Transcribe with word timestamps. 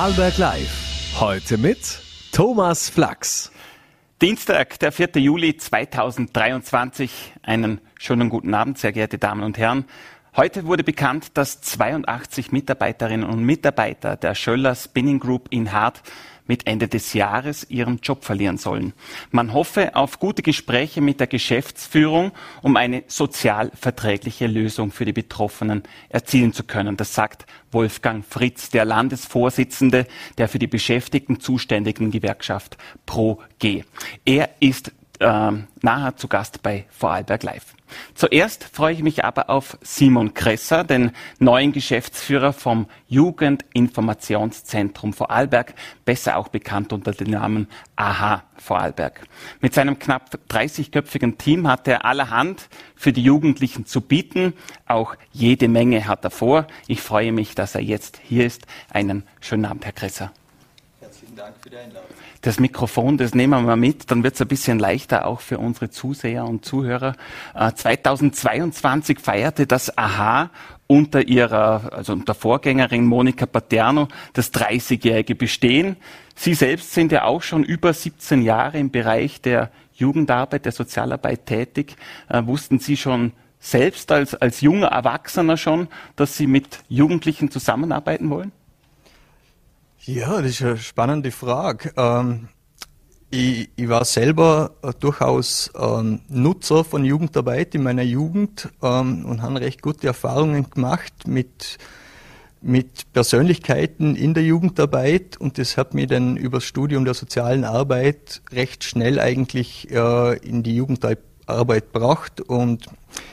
Vorarlberg 0.00 0.38
Live. 0.38 1.20
Heute 1.20 1.58
mit 1.58 2.00
Thomas 2.32 2.88
Flachs. 2.88 3.52
Dienstag, 4.22 4.78
der 4.78 4.92
4. 4.92 5.10
Juli 5.16 5.58
2023. 5.58 7.34
Einen 7.42 7.82
schönen 7.98 8.30
guten 8.30 8.54
Abend, 8.54 8.78
sehr 8.78 8.92
geehrte 8.92 9.18
Damen 9.18 9.42
und 9.42 9.58
Herren. 9.58 9.84
Heute 10.34 10.64
wurde 10.64 10.84
bekannt, 10.84 11.32
dass 11.34 11.60
82 11.60 12.50
Mitarbeiterinnen 12.50 13.28
und 13.28 13.44
Mitarbeiter 13.44 14.16
der 14.16 14.34
Schöller 14.34 14.74
Spinning 14.74 15.20
Group 15.20 15.48
in 15.50 15.70
Hart 15.70 16.00
mit 16.50 16.66
Ende 16.66 16.88
des 16.88 17.12
Jahres 17.12 17.64
ihren 17.70 18.00
Job 18.02 18.24
verlieren 18.24 18.58
sollen. 18.58 18.92
Man 19.30 19.52
hoffe 19.52 19.94
auf 19.94 20.18
gute 20.18 20.42
Gespräche 20.42 21.00
mit 21.00 21.20
der 21.20 21.28
Geschäftsführung, 21.28 22.32
um 22.60 22.76
eine 22.76 23.04
sozial 23.06 23.70
verträgliche 23.80 24.48
Lösung 24.48 24.90
für 24.90 25.04
die 25.04 25.12
Betroffenen 25.12 25.84
erzielen 26.08 26.52
zu 26.52 26.64
können. 26.64 26.96
Das 26.96 27.14
sagt 27.14 27.46
Wolfgang 27.70 28.24
Fritz, 28.24 28.68
der 28.68 28.84
Landesvorsitzende 28.84 30.08
der 30.38 30.48
für 30.48 30.58
die 30.58 30.66
Beschäftigten 30.66 31.38
zuständigen 31.38 32.10
Gewerkschaft 32.10 32.76
ProG. 33.06 33.84
Er 34.24 34.50
ist 34.58 34.90
äh, 35.20 35.52
nachher 35.82 36.16
zu 36.16 36.28
Gast 36.28 36.62
bei 36.62 36.86
Vorarlberg 36.90 37.42
Live. 37.42 37.74
Zuerst 38.14 38.64
freue 38.64 38.94
ich 38.94 39.02
mich 39.02 39.24
aber 39.24 39.50
auf 39.50 39.78
Simon 39.82 40.34
Kresser, 40.34 40.84
den 40.84 41.12
neuen 41.38 41.72
Geschäftsführer 41.72 42.52
vom 42.52 42.86
Jugendinformationszentrum 43.08 45.12
Vorarlberg, 45.12 45.74
besser 46.04 46.36
auch 46.36 46.48
bekannt 46.48 46.92
unter 46.92 47.12
dem 47.12 47.30
Namen 47.30 47.68
AHA 47.96 48.44
Vorarlberg. 48.56 49.22
Mit 49.60 49.74
seinem 49.74 49.98
knapp 49.98 50.38
30-köpfigen 50.48 51.38
Team 51.38 51.68
hat 51.68 51.88
er 51.88 52.04
allerhand 52.04 52.68
für 52.94 53.12
die 53.12 53.22
Jugendlichen 53.22 53.86
zu 53.86 54.00
bieten. 54.00 54.54
Auch 54.86 55.16
jede 55.32 55.68
Menge 55.68 56.06
hat 56.06 56.24
er 56.24 56.30
vor. 56.30 56.66
Ich 56.86 57.00
freue 57.00 57.32
mich, 57.32 57.54
dass 57.54 57.74
er 57.74 57.82
jetzt 57.82 58.20
hier 58.22 58.46
ist. 58.46 58.66
Einen 58.90 59.24
schönen 59.40 59.64
Abend, 59.64 59.84
Herr 59.84 59.92
Kresser. 59.92 60.32
Herzlichen 61.30 61.36
Dank 61.36 61.54
für 61.62 61.70
die 61.70 61.76
Einladung 61.76 62.10
das 62.42 62.58
Mikrofon, 62.58 63.18
das 63.18 63.34
nehmen 63.34 63.66
wir 63.66 63.76
mit, 63.76 64.10
dann 64.10 64.22
wird 64.22 64.34
es 64.34 64.40
ein 64.40 64.48
bisschen 64.48 64.78
leichter 64.78 65.26
auch 65.26 65.40
für 65.40 65.58
unsere 65.58 65.90
Zuseher 65.90 66.44
und 66.46 66.64
Zuhörer. 66.64 67.14
Äh, 67.54 67.72
2022 67.72 69.20
feierte 69.20 69.66
das 69.66 69.96
AHA 69.96 70.50
unter 70.86 71.28
ihrer, 71.28 71.92
also 71.92 72.14
unter 72.14 72.34
Vorgängerin 72.34 73.04
Monika 73.04 73.46
Paterno 73.46 74.08
das 74.32 74.52
30-jährige 74.54 75.34
Bestehen. 75.34 75.96
Sie 76.34 76.54
selbst 76.54 76.94
sind 76.94 77.12
ja 77.12 77.24
auch 77.24 77.42
schon 77.42 77.62
über 77.62 77.92
17 77.92 78.42
Jahre 78.42 78.78
im 78.78 78.90
Bereich 78.90 79.42
der 79.42 79.70
Jugendarbeit, 79.92 80.64
der 80.64 80.72
Sozialarbeit 80.72 81.44
tätig. 81.44 81.96
Äh, 82.28 82.46
wussten 82.46 82.78
Sie 82.78 82.96
schon 82.96 83.32
selbst 83.58 84.10
als, 84.10 84.34
als 84.34 84.62
junger 84.62 84.88
Erwachsener 84.88 85.58
schon, 85.58 85.88
dass 86.16 86.38
Sie 86.38 86.46
mit 86.46 86.78
Jugendlichen 86.88 87.50
zusammenarbeiten 87.50 88.30
wollen? 88.30 88.52
Ja, 90.06 90.40
das 90.40 90.52
ist 90.52 90.62
eine 90.62 90.78
spannende 90.78 91.30
Frage. 91.30 91.92
Ähm, 91.94 92.48
ich, 93.30 93.68
ich, 93.76 93.88
war 93.88 94.06
selber 94.06 94.70
äh, 94.82 94.92
durchaus 94.98 95.70
ähm, 95.78 96.22
Nutzer 96.28 96.84
von 96.84 97.04
Jugendarbeit 97.04 97.74
in 97.74 97.82
meiner 97.82 98.02
Jugend 98.02 98.70
ähm, 98.82 99.26
und 99.26 99.42
habe 99.42 99.60
recht 99.60 99.82
gute 99.82 100.06
Erfahrungen 100.06 100.70
gemacht 100.70 101.12
mit, 101.26 101.76
mit 102.62 103.12
Persönlichkeiten 103.12 104.16
in 104.16 104.32
der 104.32 104.42
Jugendarbeit 104.42 105.36
und 105.36 105.58
das 105.58 105.76
hat 105.76 105.92
mich 105.92 106.06
dann 106.06 106.38
über 106.38 106.58
das 106.58 106.64
Studium 106.64 107.04
der 107.04 107.14
sozialen 107.14 107.64
Arbeit 107.64 108.40
recht 108.52 108.84
schnell 108.84 109.20
eigentlich 109.20 109.90
äh, 109.90 110.38
in 110.38 110.62
die 110.62 110.76
Jugendarbeit 110.76 111.92
gebracht 111.92 112.40
und 112.40 112.86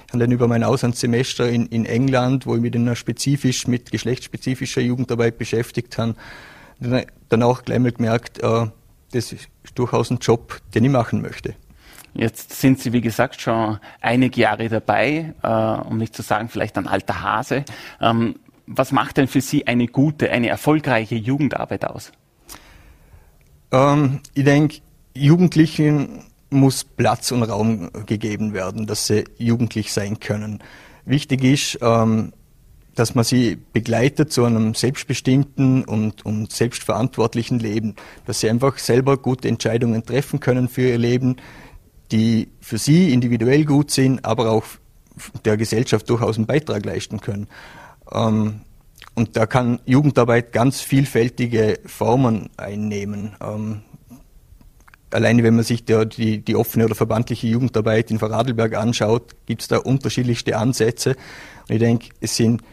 habe 0.09 0.19
dann 0.19 0.31
über 0.31 0.49
mein 0.49 0.65
Auslandssemester 0.65 1.49
in, 1.49 1.67
in 1.67 1.85
England, 1.85 2.45
wo 2.45 2.55
ich 2.55 2.61
mich 2.61 2.71
dann 2.73 2.93
spezifisch 2.97 3.67
mit 3.67 3.89
geschlechtsspezifischer 3.89 4.81
Jugendarbeit 4.81 5.37
beschäftigt 5.37 5.97
habe, 5.97 6.15
dann 6.79 7.43
auch 7.43 7.63
gleich 7.63 7.79
mal 7.79 7.91
gemerkt, 7.91 8.39
äh, 8.43 8.67
das 9.11 9.31
ist 9.31 9.49
durchaus 9.75 10.11
ein 10.11 10.19
Job, 10.19 10.61
den 10.73 10.85
ich 10.85 10.91
machen 10.91 11.21
möchte. 11.21 11.55
Jetzt 12.13 12.59
sind 12.59 12.79
Sie, 12.79 12.93
wie 12.93 13.01
gesagt, 13.01 13.41
schon 13.41 13.79
einige 14.01 14.41
Jahre 14.41 14.69
dabei, 14.69 15.33
äh, 15.43 15.87
um 15.87 15.97
nicht 15.97 16.15
zu 16.15 16.23
sagen, 16.23 16.49
vielleicht 16.49 16.77
ein 16.77 16.87
alter 16.87 17.21
Hase. 17.21 17.63
Ähm, 18.01 18.37
was 18.65 18.91
macht 18.91 19.17
denn 19.17 19.27
für 19.27 19.41
Sie 19.41 19.67
eine 19.67 19.87
gute, 19.87 20.31
eine 20.31 20.49
erfolgreiche 20.49 21.15
Jugendarbeit 21.15 21.85
aus? 21.85 22.11
Ähm, 23.71 24.21
ich 24.33 24.43
denke, 24.43 24.79
Jugendlichen 25.13 26.23
muss 26.49 26.83
Platz 26.83 27.31
und 27.31 27.43
Raum 27.43 27.91
gegeben 28.05 28.53
werden, 28.53 28.87
dass 28.87 29.07
sie 29.07 29.25
jugendlich 29.37 29.91
sein 29.91 30.19
können. 30.19 30.63
Wichtig 31.05 31.43
ist, 31.43 31.79
ähm, 31.81 32.33
dass 32.97 33.13
man 33.13 33.23
sie 33.23 33.59
begleitet 33.73 34.33
zu 34.33 34.43
einem 34.43 34.73
selbstbestimmten 34.73 35.85
und, 35.85 36.25
und 36.25 36.51
selbstverantwortlichen 36.51 37.59
Leben, 37.59 37.95
dass 38.25 38.39
sie 38.39 38.49
einfach 38.49 38.79
selber 38.79 39.17
gute 39.17 39.47
Entscheidungen 39.47 40.03
treffen 40.03 40.39
können 40.39 40.67
für 40.67 40.81
ihr 40.81 40.97
Leben, 40.97 41.35
die 42.11 42.47
für 42.59 42.79
sie 42.79 43.13
individuell 43.13 43.65
gut 43.65 43.91
sind, 43.91 44.25
aber 44.25 44.49
auch 44.49 44.63
der 45.45 45.57
Gesellschaft 45.57 46.09
durchaus 46.09 46.37
einen 46.37 46.47
Beitrag 46.47 46.85
leisten 46.85 47.21
können. 47.21 47.47
Ähm, 48.11 48.61
und 49.13 49.37
da 49.37 49.45
kann 49.45 49.79
Jugendarbeit 49.85 50.51
ganz 50.51 50.81
vielfältige 50.81 51.79
Formen 51.85 52.49
einnehmen. 52.57 53.35
Ähm, 53.39 53.81
alleine 55.11 55.43
wenn 55.43 55.55
man 55.55 55.63
sich 55.63 55.85
der, 55.85 56.05
die, 56.05 56.39
die 56.39 56.55
offene 56.55 56.85
oder 56.85 56.95
verbandliche 56.95 57.45
Jugendarbeit 57.45 58.09
in 58.09 58.17
Vorarlberg 58.17 58.75
anschaut, 58.75 59.35
gibt 59.45 59.61
es 59.61 59.67
da 59.67 59.77
unterschiedlichste 59.77 60.57
Ansätze. 60.57 61.11
Und 61.69 61.75
ich 61.75 61.79
denke, 61.79 62.09
es 62.21 62.35
sind 62.35 62.63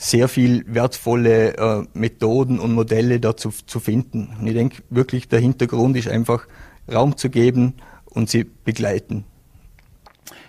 sehr 0.00 0.28
viel 0.28 0.64
wertvolle 0.66 1.58
äh, 1.58 1.84
Methoden 1.92 2.58
und 2.58 2.72
Modelle 2.72 3.20
dazu 3.20 3.50
zu 3.50 3.80
finden. 3.80 4.34
Und 4.40 4.46
ich 4.46 4.54
denke 4.54 4.82
wirklich, 4.88 5.28
der 5.28 5.40
Hintergrund 5.40 5.94
ist 5.94 6.08
einfach 6.08 6.46
Raum 6.90 7.18
zu 7.18 7.28
geben 7.28 7.74
und 8.06 8.30
sie 8.30 8.44
begleiten. 8.44 9.24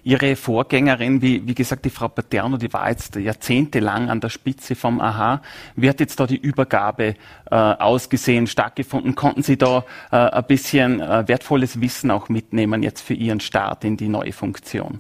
Ihre 0.03 0.37
Vorgängerin, 0.37 1.21
wie, 1.21 1.45
wie 1.45 1.53
gesagt, 1.53 1.83
die 1.83 1.89
Frau 1.89 2.07
Paterno, 2.07 2.55
die 2.55 2.71
war 2.71 2.89
jetzt 2.89 3.17
jahrzehntelang 3.17 4.09
an 4.09 4.21
der 4.21 4.29
Spitze 4.29 4.73
vom 4.73 5.01
AHA. 5.01 5.41
Wie 5.75 5.89
hat 5.89 5.99
jetzt 5.99 6.17
da 6.21 6.25
die 6.25 6.37
Übergabe 6.37 7.15
äh, 7.51 7.55
ausgesehen, 7.55 8.47
stattgefunden? 8.47 9.15
Konnten 9.15 9.43
Sie 9.43 9.57
da 9.57 9.83
äh, 10.11 10.15
ein 10.15 10.45
bisschen 10.45 11.01
äh, 11.01 11.27
wertvolles 11.27 11.81
Wissen 11.81 12.09
auch 12.09 12.29
mitnehmen 12.29 12.83
jetzt 12.83 13.01
für 13.01 13.13
Ihren 13.13 13.41
Start 13.41 13.83
in 13.83 13.97
die 13.97 14.07
neue 14.07 14.31
Funktion? 14.31 14.97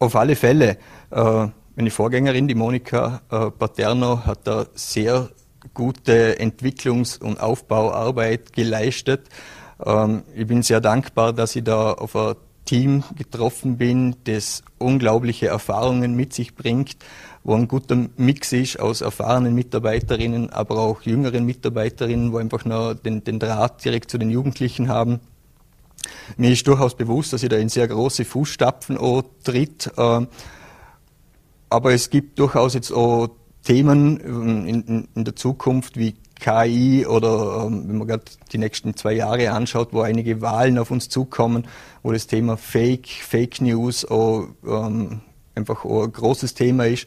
Auf 0.00 0.16
alle 0.16 0.34
Fälle. 0.34 0.78
Äh, 1.12 1.46
meine 1.76 1.90
Vorgängerin, 1.90 2.48
die 2.48 2.54
Monika 2.54 3.22
äh, 3.30 3.50
Paterno, 3.50 4.24
hat 4.24 4.46
da 4.46 4.66
sehr 4.74 5.30
gute 5.72 6.38
Entwicklungs- 6.38 7.20
und 7.20 7.40
Aufbauarbeit 7.40 8.52
geleistet. 8.52 9.28
Ähm, 9.84 10.22
ich 10.34 10.46
bin 10.46 10.62
sehr 10.62 10.80
dankbar, 10.80 11.32
dass 11.32 11.56
ich 11.56 11.64
da 11.64 11.92
auf 11.92 12.14
ein 12.14 12.34
Team 12.64 13.02
getroffen 13.16 13.76
bin, 13.76 14.16
das 14.24 14.62
unglaubliche 14.78 15.48
Erfahrungen 15.48 16.14
mit 16.14 16.32
sich 16.32 16.54
bringt, 16.54 16.96
wo 17.42 17.54
ein 17.54 17.68
guter 17.68 18.08
Mix 18.16 18.52
ist 18.52 18.78
aus 18.78 19.00
erfahrenen 19.00 19.54
Mitarbeiterinnen, 19.54 20.50
aber 20.50 20.78
auch 20.78 21.02
jüngeren 21.02 21.44
Mitarbeiterinnen, 21.44 22.32
wo 22.32 22.38
einfach 22.38 22.64
noch 22.64 22.94
den, 22.94 23.24
den 23.24 23.38
Draht 23.38 23.84
direkt 23.84 24.10
zu 24.10 24.18
den 24.18 24.30
Jugendlichen 24.30 24.88
haben. 24.88 25.20
Mir 26.36 26.50
ist 26.52 26.66
durchaus 26.66 26.96
bewusst, 26.96 27.32
dass 27.32 27.42
ich 27.42 27.48
da 27.48 27.56
in 27.56 27.68
sehr 27.68 27.88
große 27.88 28.24
Fußstapfen 28.24 28.98
tritt. 29.42 29.90
Äh, 29.96 30.26
aber 31.74 31.92
es 31.92 32.08
gibt 32.08 32.38
durchaus 32.38 32.74
jetzt 32.74 32.92
auch 32.92 33.28
Themen 33.64 34.20
ähm, 34.24 34.66
in, 34.66 35.08
in, 35.12 35.24
der 35.24 35.34
Zukunft 35.34 35.96
wie 35.96 36.14
KI 36.38 37.04
oder 37.04 37.64
ähm, 37.66 37.88
wenn 37.88 37.98
man 37.98 38.06
gerade 38.06 38.24
die 38.52 38.58
nächsten 38.58 38.94
zwei 38.94 39.14
Jahre 39.14 39.50
anschaut, 39.50 39.88
wo 39.92 40.02
einige 40.02 40.40
Wahlen 40.40 40.78
auf 40.78 40.92
uns 40.92 41.08
zukommen, 41.08 41.66
wo 42.04 42.12
das 42.12 42.28
Thema 42.28 42.56
Fake, 42.56 43.08
Fake 43.08 43.60
News 43.60 44.04
auch, 44.04 44.46
ähm, 44.64 45.20
einfach 45.56 45.84
auch 45.84 46.04
ein 46.04 46.12
großes 46.12 46.54
Thema 46.54 46.86
ist, 46.86 47.06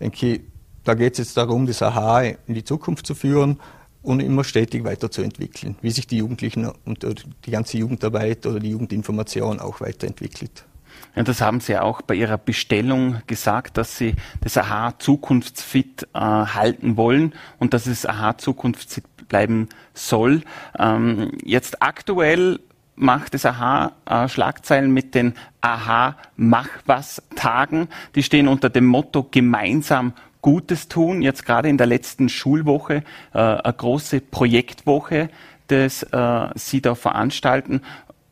denke 0.00 0.26
ich, 0.26 0.40
da 0.84 0.94
geht 0.94 1.12
es 1.14 1.18
jetzt 1.18 1.36
darum, 1.36 1.66
das 1.66 1.82
AHA 1.82 2.22
in 2.46 2.54
die 2.54 2.64
Zukunft 2.64 3.06
zu 3.06 3.14
führen 3.14 3.60
und 4.02 4.20
immer 4.20 4.42
stetig 4.42 4.84
weiterzuentwickeln, 4.84 5.76
wie 5.82 5.90
sich 5.90 6.06
die 6.06 6.16
Jugendlichen 6.16 6.70
und 6.86 7.06
die 7.44 7.50
ganze 7.50 7.76
Jugendarbeit 7.76 8.46
oder 8.46 8.58
die 8.58 8.70
Jugendinformation 8.70 9.60
auch 9.60 9.82
weiterentwickelt. 9.82 10.64
Ja, 11.14 11.22
das 11.22 11.40
haben 11.40 11.60
Sie 11.60 11.76
auch 11.78 12.02
bei 12.02 12.14
Ihrer 12.14 12.38
Bestellung 12.38 13.22
gesagt, 13.26 13.76
dass 13.76 13.96
Sie 13.96 14.14
das 14.40 14.56
AHA 14.56 14.98
zukunftsfit 14.98 16.08
äh, 16.14 16.18
halten 16.18 16.96
wollen 16.96 17.32
und 17.58 17.74
dass 17.74 17.86
es 17.86 18.06
AHA 18.06 18.38
zukunftsfit 18.38 19.04
bleiben 19.28 19.68
soll. 19.94 20.42
Ähm, 20.78 21.32
jetzt 21.44 21.82
aktuell 21.82 22.60
macht 22.98 23.34
das 23.34 23.46
AHA 23.46 23.92
äh, 24.06 24.28
Schlagzeilen 24.28 24.90
mit 24.90 25.14
den 25.14 25.34
AHA 25.60 26.16
Mach 26.36 26.68
was 26.86 27.22
Tagen. 27.36 27.88
Die 28.14 28.22
stehen 28.22 28.48
unter 28.48 28.70
dem 28.70 28.86
Motto 28.86 29.26
gemeinsam 29.30 30.12
Gutes 30.42 30.88
tun. 30.88 31.22
Jetzt 31.22 31.44
gerade 31.44 31.68
in 31.68 31.78
der 31.78 31.86
letzten 31.86 32.28
Schulwoche 32.28 33.02
äh, 33.32 33.38
eine 33.38 33.72
große 33.72 34.20
Projektwoche, 34.20 35.30
das 35.68 36.02
äh, 36.04 36.48
Sie 36.54 36.80
da 36.80 36.94
veranstalten. 36.94 37.82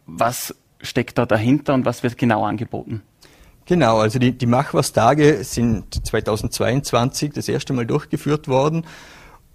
Was 0.07 0.55
steckt 0.81 1.19
da 1.19 1.27
dahinter 1.27 1.75
und 1.75 1.85
was 1.85 2.03
wird 2.03 2.19
genau 2.19 2.45
angeboten? 2.45 3.03
Genau, 3.67 3.99
also 3.99 4.19
die, 4.19 4.33
die 4.33 4.47
Machwas-Tage 4.47 5.43
sind 5.43 6.07
2022 6.07 7.33
das 7.33 7.49
erste 7.49 7.73
Mal 7.73 7.85
durchgeführt 7.85 8.47
worden 8.47 8.85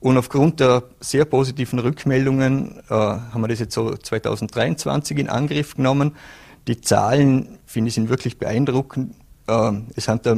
Und 0.02 0.18
aufgrund 0.18 0.60
der 0.60 0.84
sehr 1.00 1.26
positiven 1.26 1.78
Rückmeldungen 1.78 2.82
äh, 2.90 2.94
haben 2.94 3.42
wir 3.42 3.48
das 3.48 3.60
jetzt 3.60 3.76
so 3.76 3.96
2023 3.96 5.20
in 5.20 5.30
Angriff 5.30 5.76
genommen. 5.76 6.16
Die 6.68 6.82
Zahlen, 6.82 7.60
finde 7.68 7.90
ich, 7.90 7.94
sind 7.94 8.10
wirklich 8.10 8.40
beeindruckend. 8.40 9.14
Äh, 9.48 9.74
es 9.96 10.08
haben 10.08 10.22
da 10.24 10.38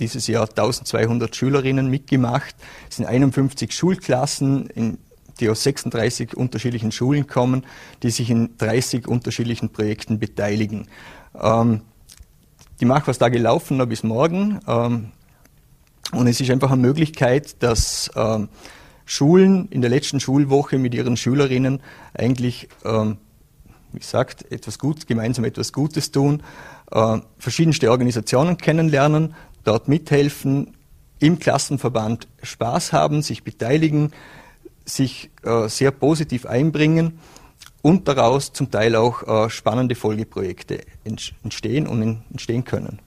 dieses 0.00 0.26
Jahr 0.26 0.48
1200 0.48 1.34
Schülerinnen 1.36 1.88
mitgemacht. 1.88 2.56
Es 2.90 2.96
sind 2.96 3.06
51 3.06 3.72
Schulklassen, 3.72 4.66
in, 4.70 4.98
die 5.40 5.48
aus 5.48 5.62
36 5.62 6.36
unterschiedlichen 6.36 6.92
Schulen 6.92 7.26
kommen, 7.26 7.64
die 8.02 8.10
sich 8.10 8.30
in 8.30 8.56
30 8.58 9.06
unterschiedlichen 9.06 9.70
Projekten 9.70 10.18
beteiligen. 10.18 10.88
Ähm, 11.40 11.82
die 12.80 12.84
Machwas-Tage 12.84 13.38
laufen 13.38 13.78
noch 13.78 13.86
bis 13.86 14.02
morgen. 14.02 14.60
Ähm, 14.66 15.12
und 16.12 16.26
es 16.26 16.40
ist 16.40 16.50
einfach 16.50 16.70
eine 16.70 16.82
Möglichkeit, 16.82 17.62
dass 17.62 18.10
ähm, 18.14 18.48
Schulen 19.04 19.68
in 19.68 19.80
der 19.80 19.90
letzten 19.90 20.20
Schulwoche 20.20 20.78
mit 20.78 20.94
ihren 20.94 21.16
Schülerinnen 21.16 21.80
eigentlich, 22.14 22.68
ähm, 22.84 23.18
wie 23.92 23.98
gesagt, 23.98 24.50
etwas 24.52 24.78
Gutes, 24.78 25.06
gemeinsam 25.06 25.44
etwas 25.44 25.72
Gutes 25.72 26.12
tun, 26.12 26.42
äh, 26.90 27.18
verschiedenste 27.38 27.90
Organisationen 27.90 28.56
kennenlernen, 28.56 29.34
dort 29.64 29.88
mithelfen, 29.88 30.76
im 31.18 31.38
Klassenverband 31.38 32.28
Spaß 32.42 32.92
haben, 32.92 33.22
sich 33.22 33.42
beteiligen, 33.42 34.12
sich 34.86 35.30
äh, 35.42 35.68
sehr 35.68 35.90
positiv 35.90 36.46
einbringen 36.46 37.18
und 37.82 38.08
daraus 38.08 38.52
zum 38.52 38.70
Teil 38.70 38.96
auch 38.96 39.22
äh, 39.46 39.50
spannende 39.50 39.94
Folgeprojekte 39.94 40.80
entstehen 41.04 41.86
und 41.86 42.22
entstehen 42.30 42.64
können. 42.64 43.00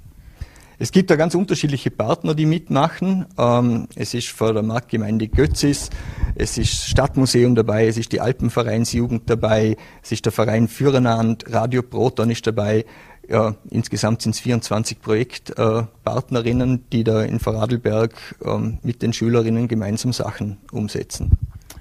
Es 0.82 0.94
gibt 0.94 1.10
da 1.10 1.18
ganz 1.18 1.36
unterschiedliche 1.36 1.92
Partner, 1.92 2.34
die 2.34 2.46
mitmachen. 2.46 3.26
Ähm, 3.38 3.90
es 3.96 4.14
ist 4.14 4.30
von 4.30 4.54
der 4.54 4.64
Marktgemeinde 4.64 5.28
Götzis, 5.28 5.90
es 6.36 6.58
ist 6.58 6.88
Stadtmuseum 6.88 7.54
dabei, 7.54 7.88
es 7.88 7.98
ist 7.98 8.14
die 8.14 8.22
Alpenvereinsjugend 8.22 9.30
dabei, 9.30 9.76
es 10.02 10.14
ist 10.14 10.24
der 10.24 10.32
Verein 10.32 10.70
Führerland, 10.70 11.44
Radio 11.52 11.82
Proton 11.82 12.30
ist 12.30 12.48
dabei. 12.48 12.86
Ja, 13.28 13.56
insgesamt 13.70 14.22
sind 14.22 14.36
es 14.36 14.40
24 14.40 15.02
Projektpartnerinnen, 15.02 16.86
die 16.92 17.04
da 17.04 17.24
in 17.24 17.40
Vorarlberg 17.40 18.14
ähm, 18.46 18.80
mit 18.82 19.02
den 19.02 19.12
Schülerinnen 19.12 19.68
gemeinsam 19.68 20.14
Sachen 20.14 20.58
umsetzen. 20.72 21.38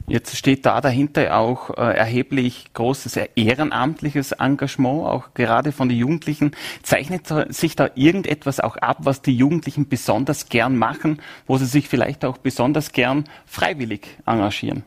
Jetzt 0.09 0.39
steht 0.39 0.65
da 0.65 0.81
dahinter 0.81 1.37
auch 1.37 1.69
äh, 1.77 1.95
erheblich 1.95 2.73
großes 2.73 3.19
ehrenamtliches 3.37 4.33
Engagement, 4.33 5.05
auch 5.05 5.35
gerade 5.35 5.71
von 5.71 5.91
den 5.91 5.99
Jugendlichen. 5.99 6.53
Zeichnet 6.83 7.27
sich 7.51 7.77
da 7.77 7.91
irgendetwas 7.95 8.59
auch 8.59 8.79
ab, 8.79 9.01
was 9.01 9.21
die 9.21 9.37
Jugendlichen 9.37 9.87
besonders 9.87 10.49
gern 10.49 10.79
machen, 10.79 11.21
wo 11.47 11.59
sie 11.59 11.67
sich 11.67 11.89
vielleicht 11.89 12.25
auch 12.25 12.39
besonders 12.39 12.93
gern 12.93 13.25
freiwillig 13.45 14.09
engagieren? 14.25 14.83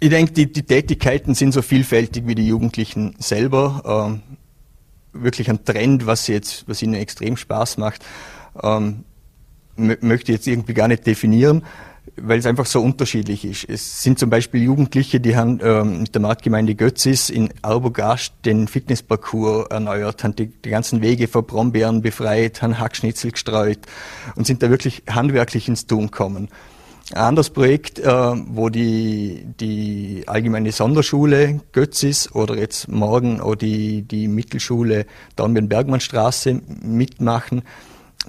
Ich 0.00 0.10
denke, 0.10 0.32
die, 0.32 0.52
die 0.52 0.64
Tätigkeiten 0.64 1.34
sind 1.34 1.52
so 1.52 1.62
vielfältig 1.62 2.26
wie 2.26 2.34
die 2.34 2.48
Jugendlichen 2.48 3.14
selber. 3.18 4.10
Ähm, 4.10 4.22
wirklich 5.12 5.48
ein 5.48 5.64
Trend, 5.64 6.04
was, 6.06 6.26
jetzt, 6.26 6.68
was 6.68 6.82
ihnen 6.82 6.94
extrem 6.94 7.36
Spaß 7.36 7.78
macht, 7.78 8.04
ähm, 8.60 9.04
möchte 9.76 10.32
ich 10.32 10.38
jetzt 10.38 10.48
irgendwie 10.48 10.74
gar 10.74 10.88
nicht 10.88 11.06
definieren 11.06 11.62
weil 12.16 12.38
es 12.38 12.46
einfach 12.46 12.66
so 12.66 12.80
unterschiedlich 12.80 13.44
ist. 13.44 13.68
Es 13.68 14.02
sind 14.02 14.18
zum 14.18 14.30
Beispiel 14.30 14.62
Jugendliche, 14.62 15.20
die 15.20 15.36
haben 15.36 15.60
ähm, 15.62 16.02
mit 16.02 16.14
der 16.14 16.22
Marktgemeinde 16.22 16.74
Götzis 16.74 17.30
in 17.30 17.50
Arbogast 17.62 18.32
den 18.44 18.68
Fitnessparcours 18.68 19.68
erneuert, 19.70 20.24
haben 20.24 20.36
die, 20.36 20.46
die 20.46 20.70
ganzen 20.70 21.02
Wege 21.02 21.28
vor 21.28 21.42
Brombeeren 21.42 22.02
befreit, 22.02 22.62
haben 22.62 22.78
Hackschnitzel 22.78 23.32
gestreut 23.32 23.80
und 24.34 24.46
sind 24.46 24.62
da 24.62 24.70
wirklich 24.70 25.02
handwerklich 25.08 25.68
ins 25.68 25.86
Tun 25.86 26.06
gekommen. 26.06 26.48
Ein 27.12 27.18
anderes 27.18 27.50
Projekt, 27.50 28.00
äh, 28.00 28.04
wo 28.08 28.68
die, 28.68 29.46
die 29.60 30.24
allgemeine 30.26 30.72
Sonderschule 30.72 31.60
Götzis 31.72 32.32
oder 32.32 32.56
jetzt 32.56 32.88
morgen 32.88 33.40
auch 33.40 33.54
die, 33.54 34.02
die 34.02 34.26
Mittelschule 34.26 35.06
Dornbirn-Bergmannstraße 35.36 36.60
mitmachen, 36.82 37.62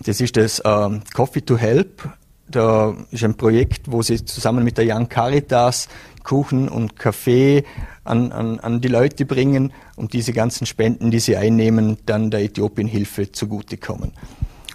das 0.04 0.22
ist 0.22 0.38
das 0.38 0.60
äh, 0.60 0.90
Coffee 1.14 1.42
to 1.42 1.58
Help 1.58 2.08
da 2.50 2.96
ist 3.12 3.24
ein 3.24 3.36
Projekt, 3.36 3.92
wo 3.92 4.02
sie 4.02 4.24
zusammen 4.24 4.64
mit 4.64 4.78
der 4.78 4.86
Young 4.88 5.10
Caritas 5.10 5.88
Kuchen 6.24 6.68
und 6.68 6.98
Kaffee 6.98 7.64
an, 8.04 8.32
an, 8.32 8.60
an 8.60 8.82
die 8.82 8.90
Leute 8.90 9.26
bringen 9.26 9.72
und 9.96 10.14
diese 10.14 10.34
ganzen 10.34 10.66
Spenden, 10.66 11.10
die 11.10 11.20
sie 11.20 11.38
einnehmen, 11.38 11.98
dann 12.06 12.32
der 12.32 12.42
Äthiopienhilfe 12.42 13.32
zugutekommen. 13.32 14.12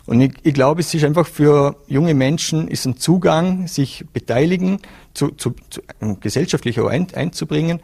Und 0.07 0.21
ich, 0.21 0.33
ich 0.43 0.55
glaube, 0.55 0.81
es 0.81 0.93
ist 0.95 1.05
einfach 1.05 1.27
für 1.27 1.77
junge 1.87 2.15
Menschen 2.15 2.69
ist 2.69 2.87
ein 2.87 2.97
Zugang, 2.97 3.69
sich 3.69 4.05
beteiligen, 4.13 4.79
zu, 5.15 5.29
zu, 5.29 5.55
zu 5.69 5.83
gesellschaftlich 6.21 6.81
auch 6.81 6.89
ein, 6.89 7.07
einzubringen, 7.15 7.81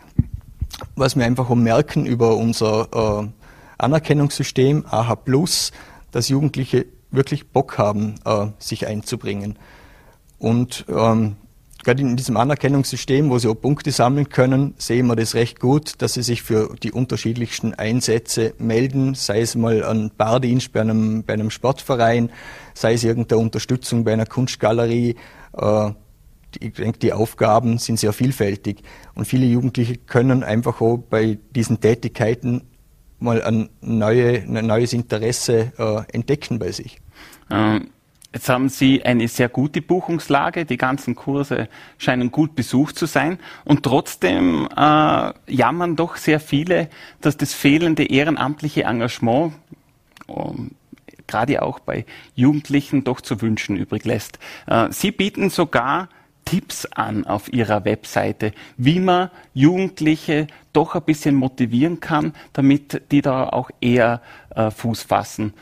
was 0.96 1.17
wir 1.17 1.25
einfach 1.26 1.50
auch 1.50 1.55
merken 1.55 2.06
über 2.06 2.37
unser 2.37 3.23
äh, 3.23 3.29
Anerkennungssystem 3.79 4.85
AH 4.90 5.19
dass 6.11 6.29
Jugendliche 6.29 6.87
wirklich 7.11 7.49
Bock 7.49 7.79
haben, 7.79 8.14
äh, 8.25 8.46
sich 8.58 8.87
einzubringen. 8.87 9.56
Und 10.38 10.85
ähm, 10.88 11.37
gerade 11.85 12.02
in 12.02 12.17
diesem 12.17 12.37
Anerkennungssystem, 12.37 13.31
wo 13.31 13.38
sie 13.38 13.49
auch 13.49 13.55
Punkte 13.55 13.90
sammeln 13.90 14.29
können, 14.29 14.75
sehen 14.79 15.06
wir 15.06 15.17
das 15.17 15.35
recht 15.35 15.61
gut, 15.61 15.94
dass 15.99 16.14
sie 16.14 16.23
sich 16.23 16.43
für 16.43 16.75
die 16.82 16.93
unterschiedlichsten 16.93 17.75
Einsätze 17.75 18.55
melden, 18.58 19.14
sei 19.14 19.40
es 19.40 19.55
mal 19.55 19.85
ein 19.85 20.11
Bardienst 20.17 20.73
bei 20.73 20.81
einem, 20.81 21.25
bei 21.25 21.32
einem 21.32 21.50
Sportverein, 21.50 22.31
sei 22.75 22.94
es 22.94 23.05
irgendeine 23.05 23.40
Unterstützung 23.40 24.05
bei 24.05 24.12
einer 24.12 24.26
Kunstgalerie. 24.26 25.17
Äh, 25.56 25.90
ich 26.61 26.75
denke, 26.75 26.99
die 26.99 27.12
Aufgaben 27.12 27.79
sind 27.79 27.99
sehr 27.99 28.12
vielfältig 28.12 28.82
und 29.14 29.26
viele 29.26 29.46
Jugendliche 29.46 29.96
können 29.96 30.43
einfach 30.43 30.81
auch 30.81 30.96
bei 30.96 31.38
diesen 31.55 31.81
Tätigkeiten 31.81 32.62
mal 33.19 33.43
ein, 33.43 33.69
neue, 33.81 34.43
ein 34.43 34.67
neues 34.67 34.93
Interesse 34.93 35.73
äh, 35.79 36.02
entdecken 36.12 36.58
bei 36.58 36.73
sich. 36.73 37.00
Ähm 37.50 37.88
Jetzt 38.33 38.49
haben 38.51 38.69
Sie 38.69 39.03
eine 39.05 39.27
sehr 39.27 39.49
gute 39.49 39.81
Buchungslage, 39.81 40.67
die 40.67 40.77
ganzen 40.77 41.15
Kurse 41.15 41.69
scheinen 41.97 42.31
gut 42.31 42.55
besucht 42.55 42.99
zu 42.99 43.07
sein 43.07 43.39
und 43.65 43.83
trotzdem 43.85 44.69
äh, 44.77 45.33
jammern 45.47 45.97
doch 45.97 46.17
sehr 46.17 46.39
viele, 46.39 46.91
dass 47.23 47.39
das 47.39 47.55
fehlende 47.55 48.05
ehrenamtliche 48.05 48.85
Engagement 48.85 49.55
um, 50.27 50.73
gerade 51.27 51.63
auch 51.63 51.79
bei 51.79 52.05
Jugendlichen 52.35 53.03
doch 53.03 53.23
zu 53.23 53.41
wünschen 53.41 53.77
übrig 53.77 54.05
lässt. 54.05 54.39
Äh, 54.67 54.89
Sie 54.91 55.11
bieten 55.11 55.49
sogar 55.49 56.09
Tipps 56.45 56.87
an 56.87 57.27
auf 57.27 57.53
Ihrer 57.53 57.85
Webseite, 57.85 58.53
wie 58.77 59.01
man 59.01 59.31
Jugendliche 59.55 60.47
doch 60.73 60.95
ein 60.95 61.02
bisschen 61.02 61.35
motivieren 61.35 62.00
kann, 62.00 62.35
damit 62.52 63.02
die 63.11 63.23
da 63.23 63.49
auch 63.49 63.71
eher 63.81 64.23
äh, 64.55 64.71
Fuß 64.71 65.02
fassen. 65.02 65.55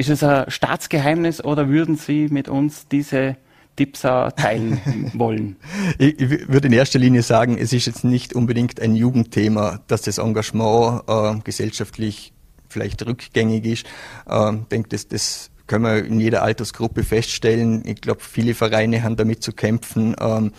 Ist 0.00 0.08
es 0.08 0.22
ein 0.22 0.50
Staatsgeheimnis 0.50 1.44
oder 1.44 1.68
würden 1.68 1.96
Sie 1.96 2.28
mit 2.30 2.48
uns 2.48 2.88
diese 2.88 3.36
Tipps 3.76 4.00
teilen 4.00 4.80
wollen? 5.12 5.56
Ich, 5.98 6.18
ich, 6.18 6.48
würde 6.48 6.68
in 6.68 6.72
erster 6.72 6.98
Linie 6.98 7.22
sagen, 7.22 7.58
es 7.58 7.74
ist 7.74 7.84
jetzt 7.84 8.02
nicht 8.02 8.32
unbedingt 8.32 8.80
ein 8.80 8.96
Jugendthema, 8.96 9.80
dass 9.88 10.00
das 10.00 10.16
Engagement 10.16 11.02
äh, 11.06 11.34
gesellschaftlich 11.44 12.32
vielleicht 12.70 13.04
rückgängig 13.04 13.66
ist. 13.66 13.86
Äh, 14.26 14.54
ich 14.54 14.68
denke, 14.68 14.88
das, 14.88 15.06
das 15.06 15.50
können 15.66 15.84
wir 15.84 16.02
in 16.02 16.18
jeder 16.18 16.44
Altersgruppe 16.44 17.02
feststellen. 17.02 17.82
Ich 17.84 18.00
glaube, 18.00 18.22
viele 18.22 18.54
Vereine 18.54 19.02
haben 19.02 19.16
damit 19.16 19.42
zu 19.42 19.52
kämpfen, 19.52 20.14
äh, 20.14 20.50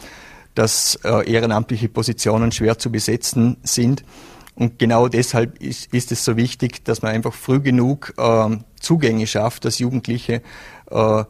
dass 0.53 0.99
äh, 1.03 1.27
ehrenamtliche 1.27 1.89
Positionen 1.89 2.51
schwer 2.51 2.77
zu 2.77 2.91
besetzen 2.91 3.57
sind. 3.63 4.03
Und 4.53 4.77
genau 4.77 5.07
deshalb 5.07 5.59
ist, 5.63 5.91
ist 5.91 6.11
es 6.11 6.23
so 6.23 6.37
wichtig, 6.37 6.85
dass 6.85 7.01
man 7.01 7.11
einfach 7.11 7.33
früh 7.33 7.59
genug 7.59 8.13
äh, 8.19 8.57
Zugänge 8.81 9.27
schafft, 9.27 9.65
dass 9.65 9.79
Jugendliche 9.79 10.41
äh, 10.89 11.23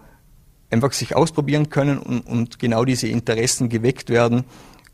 einfach 0.70 0.93
sich 0.93 1.15
ausprobieren 1.15 1.70
können 1.70 2.00
und, 2.00 2.22
und, 2.22 2.60
genau 2.60 2.86
diese 2.86 3.08
Interessen 3.08 3.70
geweckt 3.70 4.10
werden, 4.10 4.46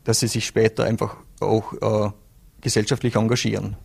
dass 0.04 0.20
sie 0.20 0.26
sich 0.26 0.46
später 0.46 0.84
einfach 0.84 1.16
auch 1.40 1.72
äh, 1.72 2.10
gesellschaftlich 2.60 3.14
engagieren. 3.14 3.76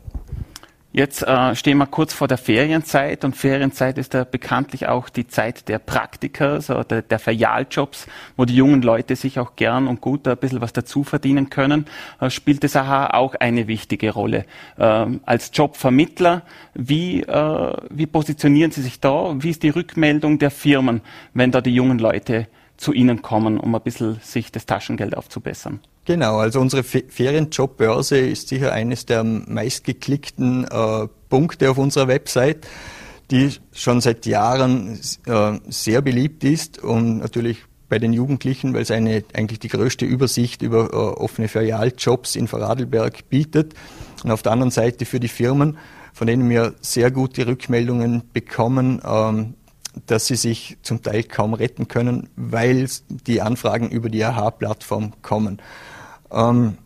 Jetzt 0.95 1.23
äh, 1.23 1.55
stehen 1.55 1.79
wir 1.79 1.87
kurz 1.87 2.13
vor 2.13 2.27
der 2.27 2.37
Ferienzeit 2.37 3.25
und 3.25 3.35
Ferienzeit 3.35 3.97
ist 3.97 4.13
ja 4.13 4.25
bekanntlich 4.25 4.87
auch 4.87 5.09
die 5.09 5.25
Zeit 5.25 5.67
der 5.67 5.79
Praktika, 5.79 6.53
also 6.53 6.83
der, 6.83 7.01
der 7.01 7.17
Ferialjobs, 7.17 8.05
wo 8.37 8.45
die 8.45 8.55
jungen 8.55 8.83
Leute 8.83 9.15
sich 9.15 9.39
auch 9.39 9.55
gern 9.55 9.87
und 9.87 10.01
gut 10.01 10.27
ein 10.27 10.37
bisschen 10.37 10.61
was 10.61 10.71
dazu 10.71 11.03
verdienen 11.03 11.49
können. 11.49 11.87
Äh, 12.21 12.29
spielt 12.29 12.63
das 12.63 12.75
AHA 12.75 13.15
auch 13.15 13.33
eine 13.33 13.67
wichtige 13.67 14.11
Rolle. 14.11 14.45
Ähm, 14.77 15.21
als 15.25 15.49
Jobvermittler, 15.51 16.43
wie, 16.75 17.23
äh, 17.23 17.77
wie 17.89 18.05
positionieren 18.05 18.69
Sie 18.69 18.83
sich 18.83 18.99
da? 18.99 19.33
Wie 19.39 19.49
ist 19.49 19.63
die 19.63 19.69
Rückmeldung 19.69 20.37
der 20.37 20.51
Firmen, 20.51 21.01
wenn 21.33 21.49
da 21.49 21.61
die 21.61 21.73
jungen 21.73 21.97
Leute 21.97 22.45
zu 22.77 22.93
Ihnen 22.93 23.23
kommen, 23.23 23.59
um 23.59 23.73
ein 23.73 23.81
bisschen 23.81 24.19
sich 24.21 24.51
das 24.51 24.67
Taschengeld 24.67 25.17
aufzubessern? 25.17 25.79
Genau, 26.05 26.39
also 26.39 26.59
unsere 26.59 26.83
Ferienjobbörse 26.83 28.17
ist 28.17 28.49
sicher 28.49 28.73
eines 28.73 29.05
der 29.05 29.23
meistgeklickten 29.23 30.65
äh, 30.65 31.07
Punkte 31.29 31.71
auf 31.71 31.77
unserer 31.77 32.09
Website, 32.09 32.67
die 33.31 33.51
schon 33.71 34.01
seit 34.01 34.25
Jahren 34.25 34.99
äh, 35.25 35.59
sehr 35.69 36.01
beliebt 36.01 36.43
ist 36.43 36.83
und 36.83 37.19
natürlich 37.19 37.63
bei 37.87 37.99
den 37.99 38.11
Jugendlichen, 38.11 38.73
weil 38.73 38.81
es 38.81 38.91
eine, 38.91 39.23
eigentlich 39.33 39.59
die 39.59 39.69
größte 39.69 40.03
Übersicht 40.03 40.61
über 40.61 40.89
äh, 40.91 40.95
offene 40.95 41.47
Ferialjobs 41.47 42.35
in 42.35 42.49
Vorarlberg 42.49 43.29
bietet. 43.29 43.73
Und 44.25 44.31
auf 44.31 44.41
der 44.41 44.51
anderen 44.51 44.71
Seite 44.71 45.05
für 45.05 45.21
die 45.21 45.27
Firmen, 45.29 45.77
von 46.11 46.27
denen 46.27 46.49
wir 46.49 46.73
sehr 46.81 47.11
gute 47.11 47.47
Rückmeldungen 47.47 48.23
bekommen, 48.33 49.01
ähm, 49.05 49.53
dass 50.05 50.27
sie 50.27 50.35
sich 50.35 50.77
zum 50.81 51.01
Teil 51.01 51.23
kaum 51.23 51.53
retten 51.53 51.87
können, 51.87 52.29
weil 52.35 52.89
die 53.07 53.41
Anfragen 53.41 53.89
über 53.89 54.09
die 54.09 54.23
AHA-Plattform 54.23 55.13
kommen. 55.21 55.61
Ähm, 56.33 56.77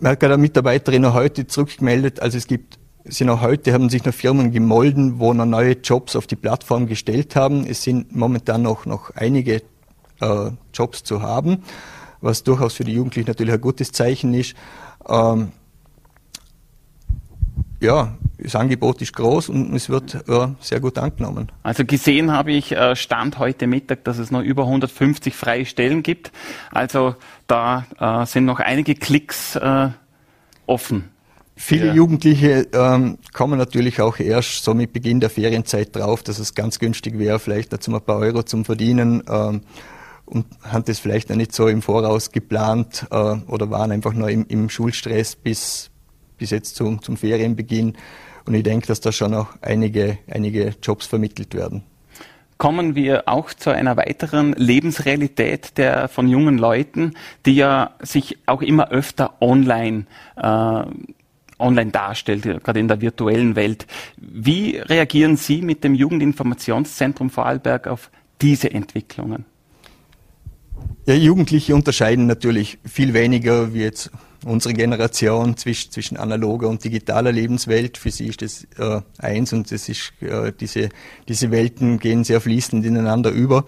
mir 0.00 0.10
hat 0.10 0.24
eine 0.24 0.36
Mitarbeiterin 0.36 1.02
noch 1.02 1.14
heute 1.14 1.46
zurückgemeldet, 1.46 2.20
also 2.20 2.38
es 2.38 2.46
gibt 2.46 2.78
sind 3.08 3.30
auch 3.30 3.40
heute, 3.40 3.72
haben 3.72 3.88
sich 3.88 4.04
noch 4.04 4.14
Firmen 4.14 4.50
gemolden, 4.50 5.18
wo 5.18 5.32
noch 5.32 5.46
neue 5.46 5.72
Jobs 5.72 6.16
auf 6.16 6.26
die 6.26 6.36
Plattform 6.36 6.86
gestellt 6.86 7.36
haben. 7.36 7.64
Es 7.66 7.82
sind 7.82 8.14
momentan 8.14 8.62
noch, 8.62 8.84
noch 8.84 9.14
einige 9.14 9.62
äh, 10.20 10.50
Jobs 10.74 11.04
zu 11.04 11.22
haben, 11.22 11.62
was 12.20 12.42
durchaus 12.42 12.74
für 12.74 12.84
die 12.84 12.94
Jugendlichen 12.94 13.28
natürlich 13.28 13.54
ein 13.54 13.60
gutes 13.60 13.92
Zeichen 13.92 14.34
ist. 14.34 14.54
Ähm, 15.08 15.52
ja, 17.80 18.16
das 18.38 18.54
Angebot 18.54 19.00
ist 19.00 19.14
groß 19.14 19.48
und 19.48 19.74
es 19.74 19.88
wird 19.88 20.14
äh, 20.28 20.48
sehr 20.60 20.80
gut 20.80 20.98
angenommen. 20.98 21.50
Also 21.62 21.84
gesehen 21.84 22.32
habe 22.32 22.52
ich 22.52 22.72
äh, 22.72 22.94
Stand 22.94 23.38
heute 23.38 23.66
Mittag, 23.66 24.04
dass 24.04 24.18
es 24.18 24.30
noch 24.30 24.42
über 24.42 24.64
150 24.64 25.34
freie 25.34 25.64
Stellen 25.64 26.02
gibt. 26.02 26.32
Also 26.70 27.16
da 27.46 27.86
äh, 27.98 28.26
sind 28.26 28.44
noch 28.44 28.60
einige 28.60 28.94
Klicks 28.94 29.56
äh, 29.56 29.88
offen. 30.66 31.10
Viele 31.58 31.86
ja. 31.86 31.94
Jugendliche 31.94 32.68
ähm, 32.74 33.16
kommen 33.32 33.58
natürlich 33.58 34.02
auch 34.02 34.18
erst 34.18 34.62
so 34.62 34.74
mit 34.74 34.92
Beginn 34.92 35.20
der 35.20 35.30
Ferienzeit 35.30 35.96
drauf, 35.96 36.22
dass 36.22 36.38
es 36.38 36.54
ganz 36.54 36.78
günstig 36.78 37.18
wäre, 37.18 37.38
vielleicht 37.38 37.72
dazu 37.72 37.94
ein 37.94 38.02
paar 38.02 38.18
Euro 38.18 38.42
zum 38.42 38.66
Verdienen 38.66 39.22
ähm, 39.26 39.62
und 40.26 40.44
haben 40.62 40.84
das 40.84 40.98
vielleicht 40.98 41.30
noch 41.30 41.36
nicht 41.36 41.54
so 41.54 41.68
im 41.68 41.80
Voraus 41.80 42.30
geplant 42.30 43.06
äh, 43.10 43.14
oder 43.14 43.70
waren 43.70 43.90
einfach 43.90 44.12
nur 44.12 44.28
im, 44.28 44.44
im 44.48 44.68
Schulstress 44.68 45.34
bis, 45.34 45.90
bis 46.36 46.50
jetzt 46.50 46.76
zum, 46.76 47.00
zum 47.00 47.16
Ferienbeginn. 47.16 47.96
Und 48.46 48.54
ich 48.54 48.62
denke, 48.62 48.86
dass 48.86 49.00
da 49.00 49.12
schon 49.12 49.34
auch 49.34 49.48
einige, 49.60 50.18
einige 50.28 50.74
Jobs 50.82 51.06
vermittelt 51.06 51.54
werden 51.54 51.82
kommen 52.58 52.94
wir 52.94 53.28
auch 53.28 53.52
zu 53.52 53.70
einer 53.70 53.96
weiteren 53.96 54.52
Lebensrealität 54.54 55.76
der 55.76 56.08
von 56.08 56.28
jungen 56.28 56.58
Leuten, 56.58 57.12
die 57.44 57.56
ja 57.56 57.94
sich 58.00 58.38
auch 58.46 58.62
immer 58.62 58.90
öfter 58.90 59.34
online 59.40 60.06
äh, 60.36 60.84
online 61.58 61.90
darstellt, 61.90 62.42
gerade 62.42 62.80
in 62.80 62.88
der 62.88 63.00
virtuellen 63.00 63.56
Welt. 63.56 63.86
Wie 64.18 64.76
reagieren 64.76 65.36
Sie 65.36 65.62
mit 65.62 65.84
dem 65.84 65.94
Jugendinformationszentrum 65.94 67.30
Vorarlberg 67.30 67.86
auf 67.86 68.10
diese 68.42 68.70
Entwicklungen? 68.70 69.46
Ja, 71.06 71.14
Jugendliche 71.14 71.74
unterscheiden 71.74 72.26
natürlich 72.26 72.78
viel 72.84 73.14
weniger 73.14 73.72
wie 73.72 73.80
jetzt 73.80 74.10
unsere 74.46 74.74
Generation 74.74 75.56
zwischen, 75.56 75.90
zwischen 75.90 76.16
analoger 76.16 76.68
und 76.68 76.82
digitaler 76.84 77.32
Lebenswelt. 77.32 77.98
Für 77.98 78.10
sie 78.10 78.28
ist 78.28 78.42
das 78.42 78.66
äh, 78.78 79.00
eins 79.18 79.52
und 79.52 79.70
das 79.70 79.88
ist, 79.88 80.12
äh, 80.20 80.52
diese, 80.58 80.88
diese 81.28 81.50
Welten 81.50 81.98
gehen 81.98 82.24
sehr 82.24 82.40
fließend 82.40 82.84
ineinander 82.84 83.30
über. 83.30 83.64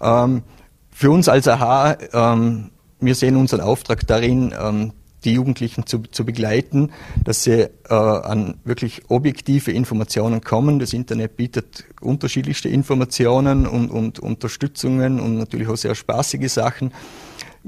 Ähm, 0.00 0.42
für 0.90 1.10
uns 1.10 1.28
als 1.28 1.48
AHA, 1.48 1.98
ähm, 2.12 2.70
wir 3.00 3.14
sehen 3.14 3.36
unseren 3.36 3.60
Auftrag 3.60 4.06
darin, 4.06 4.54
ähm, 4.58 4.92
die 5.24 5.32
Jugendlichen 5.32 5.86
zu, 5.86 5.98
zu 5.98 6.24
begleiten, 6.24 6.92
dass 7.24 7.42
sie 7.42 7.68
äh, 7.88 7.94
an 7.94 8.60
wirklich 8.64 9.02
objektive 9.08 9.72
Informationen 9.72 10.40
kommen. 10.40 10.78
Das 10.78 10.92
Internet 10.92 11.36
bietet 11.36 11.84
unterschiedlichste 12.00 12.68
Informationen 12.68 13.66
und, 13.66 13.90
und 13.90 14.20
Unterstützungen 14.20 15.18
und 15.18 15.36
natürlich 15.36 15.68
auch 15.68 15.76
sehr 15.76 15.94
spaßige 15.94 16.48
Sachen. 16.50 16.92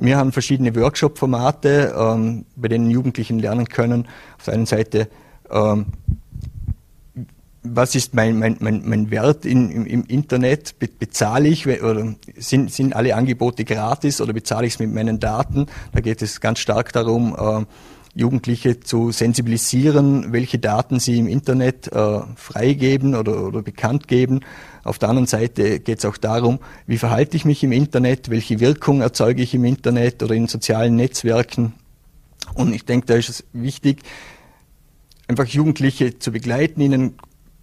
Wir 0.00 0.16
haben 0.16 0.30
verschiedene 0.30 0.74
Workshop-Formate, 0.76 1.94
ähm, 1.98 2.44
bei 2.54 2.68
denen 2.68 2.88
Jugendlichen 2.88 3.38
lernen 3.40 3.68
können. 3.68 4.06
Auf 4.38 4.44
der 4.44 4.54
einen 4.54 4.66
Seite 4.66 5.08
ähm, 5.50 5.86
was 7.62 7.94
ist 7.94 8.14
mein, 8.14 8.38
mein, 8.38 8.56
mein, 8.60 8.82
mein 8.84 9.10
Wert 9.10 9.44
in, 9.44 9.70
im, 9.70 9.86
im 9.86 10.04
Internet? 10.04 10.78
Be 10.78 10.88
bezahle 10.88 11.48
ich 11.48 11.66
oder 11.66 12.14
sind, 12.36 12.72
sind 12.72 12.94
alle 12.94 13.14
Angebote 13.14 13.64
gratis 13.64 14.20
oder 14.20 14.32
bezahle 14.32 14.66
ich 14.66 14.74
es 14.74 14.78
mit 14.78 14.92
meinen 14.92 15.18
Daten? 15.18 15.66
Da 15.92 16.00
geht 16.00 16.22
es 16.22 16.40
ganz 16.40 16.60
stark 16.60 16.92
darum, 16.92 17.36
äh, 17.38 17.64
Jugendliche 18.14 18.80
zu 18.80 19.12
sensibilisieren, 19.12 20.32
welche 20.32 20.58
Daten 20.58 20.98
sie 20.98 21.18
im 21.18 21.28
Internet 21.28 21.92
äh, 21.92 22.20
freigeben 22.36 23.14
oder, 23.14 23.46
oder 23.46 23.62
bekannt 23.62 24.08
geben. 24.08 24.40
Auf 24.84 24.98
der 24.98 25.08
anderen 25.08 25.26
Seite 25.26 25.80
geht 25.80 25.98
es 25.98 26.04
auch 26.04 26.16
darum, 26.16 26.58
wie 26.86 26.98
verhalte 26.98 27.36
ich 27.36 27.44
mich 27.44 27.62
im 27.62 27.72
Internet, 27.72 28.30
welche 28.30 28.60
Wirkung 28.60 29.00
erzeuge 29.00 29.42
ich 29.42 29.54
im 29.54 29.64
Internet 29.64 30.22
oder 30.22 30.34
in 30.34 30.46
sozialen 30.48 30.96
Netzwerken. 30.96 31.74
Und 32.54 32.72
ich 32.72 32.84
denke, 32.84 33.06
da 33.06 33.14
ist 33.14 33.28
es 33.28 33.44
wichtig, 33.52 34.02
einfach 35.26 35.46
Jugendliche 35.46 36.18
zu 36.18 36.32
begleiten, 36.32 36.80
ihnen 36.80 37.14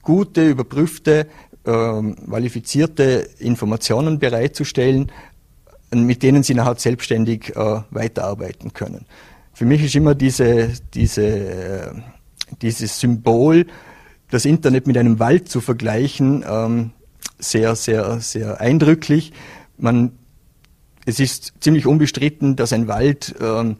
gute, 0.02 0.50
überprüfte, 0.50 1.28
ähm, 1.66 2.16
qualifizierte 2.28 3.28
Informationen 3.40 4.20
bereitzustellen, 4.20 5.12
mit 5.92 6.24
denen 6.24 6.44
sie 6.44 6.54
nachher 6.54 6.76
selbstständig 6.76 7.56
äh, 7.56 7.82
weiterarbeiten 7.90 8.74
können. 8.74 9.06
Für 9.56 9.64
mich 9.64 9.82
ist 9.82 9.96
immer 9.96 10.16
diese, 10.16 10.74
diese, 10.94 11.26
äh, 11.26 11.92
dieses 12.62 13.00
Symbol, 13.00 13.66
das 14.30 14.44
Internet 14.44 14.86
mit 14.86 14.98
einem 14.98 15.18
Wald 15.20 15.48
zu 15.48 15.62
vergleichen, 15.62 16.44
ähm, 16.46 16.92
sehr, 17.40 17.78
sehr, 17.78 18.20
sehr 18.20 18.60
eindrücklich. 18.60 19.32
Man, 19.78 20.12
es 21.06 21.22
ist 21.22 21.54
ziemlich 21.62 21.88
unbestritten, 21.88 22.58
dass 22.58 22.74
ein 22.74 22.90
Wald 22.90 23.34
ähm, 23.40 23.78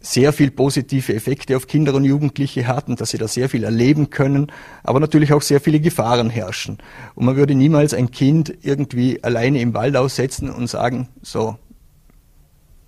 sehr 0.00 0.32
viel 0.32 0.50
positive 0.50 1.14
Effekte 1.14 1.56
auf 1.56 1.68
Kinder 1.68 1.94
und 1.94 2.02
Jugendliche 2.02 2.66
hatten, 2.66 2.96
dass 2.96 3.10
sie 3.10 3.18
da 3.18 3.28
sehr 3.28 3.48
viel 3.48 3.62
erleben 3.62 4.10
können, 4.10 4.50
aber 4.82 4.98
natürlich 4.98 5.32
auch 5.32 5.42
sehr 5.42 5.60
viele 5.60 5.78
Gefahren 5.78 6.30
herrschen. 6.30 6.78
Und 7.14 7.26
man 7.26 7.36
würde 7.36 7.54
niemals 7.54 7.94
ein 7.94 8.10
Kind 8.10 8.52
irgendwie 8.62 9.22
alleine 9.22 9.60
im 9.60 9.72
Wald 9.72 9.96
aussetzen 9.96 10.50
und 10.50 10.66
sagen, 10.66 11.08
so, 11.22 11.58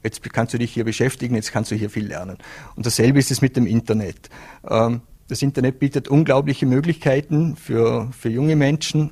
jetzt 0.05 0.23
kannst 0.33 0.55
du 0.55 0.59
dich 0.59 0.73
hier 0.73 0.85
beschäftigen, 0.85 1.35
jetzt 1.35 1.51
kannst 1.51 1.71
du 1.71 1.75
hier 1.75 1.91
viel 1.91 2.07
lernen. 2.07 2.39
Und 2.77 2.87
dasselbe 2.87 3.19
ist 3.19 3.31
es 3.31 3.41
mit 3.41 3.57
dem 3.57 3.67
Internet. 3.67 4.31
Ähm, 4.69 5.01
das 5.29 5.43
Internet 5.43 5.79
bietet 5.79 6.09
unglaubliche 6.09 6.67
Möglichkeiten 6.67 7.57
für, 7.57 8.09
für 8.13 8.29
junge 8.29 8.57
Menschen, 8.57 9.11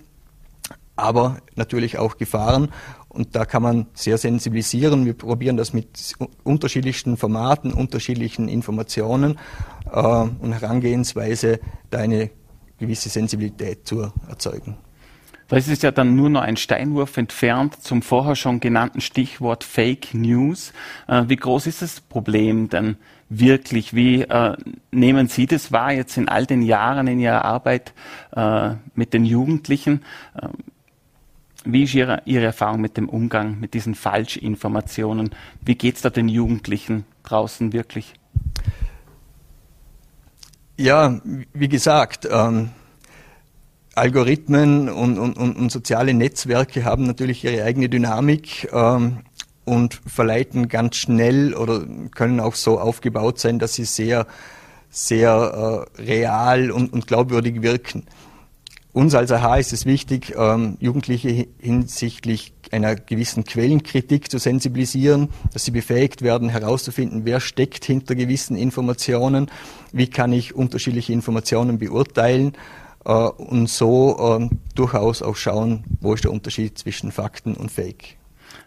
aber 0.94 1.38
natürlich 1.56 1.98
auch 1.98 2.18
Gefahren. 2.18 2.68
Und 3.08 3.34
da 3.34 3.44
kann 3.44 3.62
man 3.62 3.86
sehr 3.94 4.18
sensibilisieren. 4.18 5.04
Wir 5.06 5.14
probieren 5.14 5.56
das 5.56 5.72
mit 5.72 6.14
unterschiedlichsten 6.44 7.16
Formaten, 7.16 7.72
unterschiedlichen 7.72 8.48
Informationen 8.48 9.38
äh, 9.90 9.98
und 9.98 10.52
Herangehensweise, 10.52 11.60
da 11.90 11.98
eine 11.98 12.30
gewisse 12.78 13.08
Sensibilität 13.08 13.86
zu 13.86 14.12
erzeugen. 14.28 14.76
Das 15.52 15.68
ist 15.68 15.82
ja 15.82 15.90
dann 15.90 16.16
nur 16.16 16.30
noch 16.30 16.40
ein 16.40 16.56
Steinwurf 16.56 17.18
entfernt 17.18 17.82
zum 17.82 18.00
vorher 18.00 18.36
schon 18.36 18.58
genannten 18.58 19.02
Stichwort 19.02 19.64
Fake 19.64 20.14
News. 20.14 20.72
Äh, 21.08 21.24
wie 21.28 21.36
groß 21.36 21.66
ist 21.66 21.82
das 21.82 22.00
Problem 22.00 22.70
denn 22.70 22.96
wirklich? 23.28 23.92
Wie 23.92 24.22
äh, 24.22 24.56
nehmen 24.92 25.28
Sie 25.28 25.44
das 25.44 25.70
wahr 25.70 25.92
jetzt 25.92 26.16
in 26.16 26.30
all 26.30 26.46
den 26.46 26.62
Jahren 26.62 27.06
in 27.06 27.20
Ihrer 27.20 27.44
Arbeit 27.44 27.92
äh, 28.34 28.76
mit 28.94 29.12
den 29.12 29.26
Jugendlichen? 29.26 30.02
Ähm, 30.42 30.52
wie 31.66 31.82
ist 31.82 31.92
Ihre, 31.92 32.22
Ihre 32.24 32.46
Erfahrung 32.46 32.80
mit 32.80 32.96
dem 32.96 33.10
Umgang 33.10 33.60
mit 33.60 33.74
diesen 33.74 33.94
Falschinformationen? 33.94 35.34
Wie 35.60 35.74
geht 35.74 35.96
es 35.96 36.00
da 36.00 36.08
den 36.08 36.30
Jugendlichen 36.30 37.04
draußen 37.24 37.74
wirklich? 37.74 38.14
Ja, 40.78 41.20
wie 41.52 41.68
gesagt, 41.68 42.26
ähm, 42.30 42.70
Algorithmen 43.94 44.88
und, 44.88 45.18
und, 45.18 45.36
und, 45.36 45.70
soziale 45.70 46.14
Netzwerke 46.14 46.84
haben 46.84 47.04
natürlich 47.04 47.44
ihre 47.44 47.64
eigene 47.64 47.88
Dynamik 47.88 48.68
ähm, 48.72 49.18
und 49.64 50.00
verleiten 50.06 50.68
ganz 50.68 50.96
schnell 50.96 51.54
oder 51.54 51.84
können 52.14 52.40
auch 52.40 52.54
so 52.54 52.80
aufgebaut 52.80 53.38
sein, 53.38 53.58
dass 53.58 53.74
sie 53.74 53.84
sehr, 53.84 54.26
sehr 54.88 55.86
äh, 55.98 56.02
real 56.02 56.70
und, 56.70 56.92
und 56.92 57.06
glaubwürdig 57.06 57.60
wirken. 57.60 58.04
Uns 58.94 59.14
als 59.14 59.30
AHA 59.30 59.56
ist 59.56 59.72
es 59.72 59.86
wichtig, 59.86 60.34
ähm, 60.36 60.76
Jugendliche 60.80 61.48
hinsichtlich 61.58 62.52
einer 62.70 62.94
gewissen 62.94 63.44
Quellenkritik 63.44 64.30
zu 64.30 64.38
sensibilisieren, 64.38 65.28
dass 65.52 65.64
sie 65.66 65.70
befähigt 65.70 66.22
werden, 66.22 66.48
herauszufinden, 66.48 67.24
wer 67.24 67.40
steckt 67.40 67.84
hinter 67.84 68.14
gewissen 68.14 68.56
Informationen, 68.56 69.50
wie 69.92 70.08
kann 70.08 70.32
ich 70.32 70.54
unterschiedliche 70.54 71.12
Informationen 71.12 71.78
beurteilen 71.78 72.54
und 73.10 73.68
so 73.68 74.38
äh, 74.40 74.54
durchaus 74.74 75.22
auch 75.22 75.36
schauen, 75.36 75.84
wo 76.00 76.14
ist 76.14 76.24
der 76.24 76.32
Unterschied 76.32 76.78
zwischen 76.78 77.12
Fakten 77.12 77.54
und 77.54 77.70
Fake. 77.70 78.16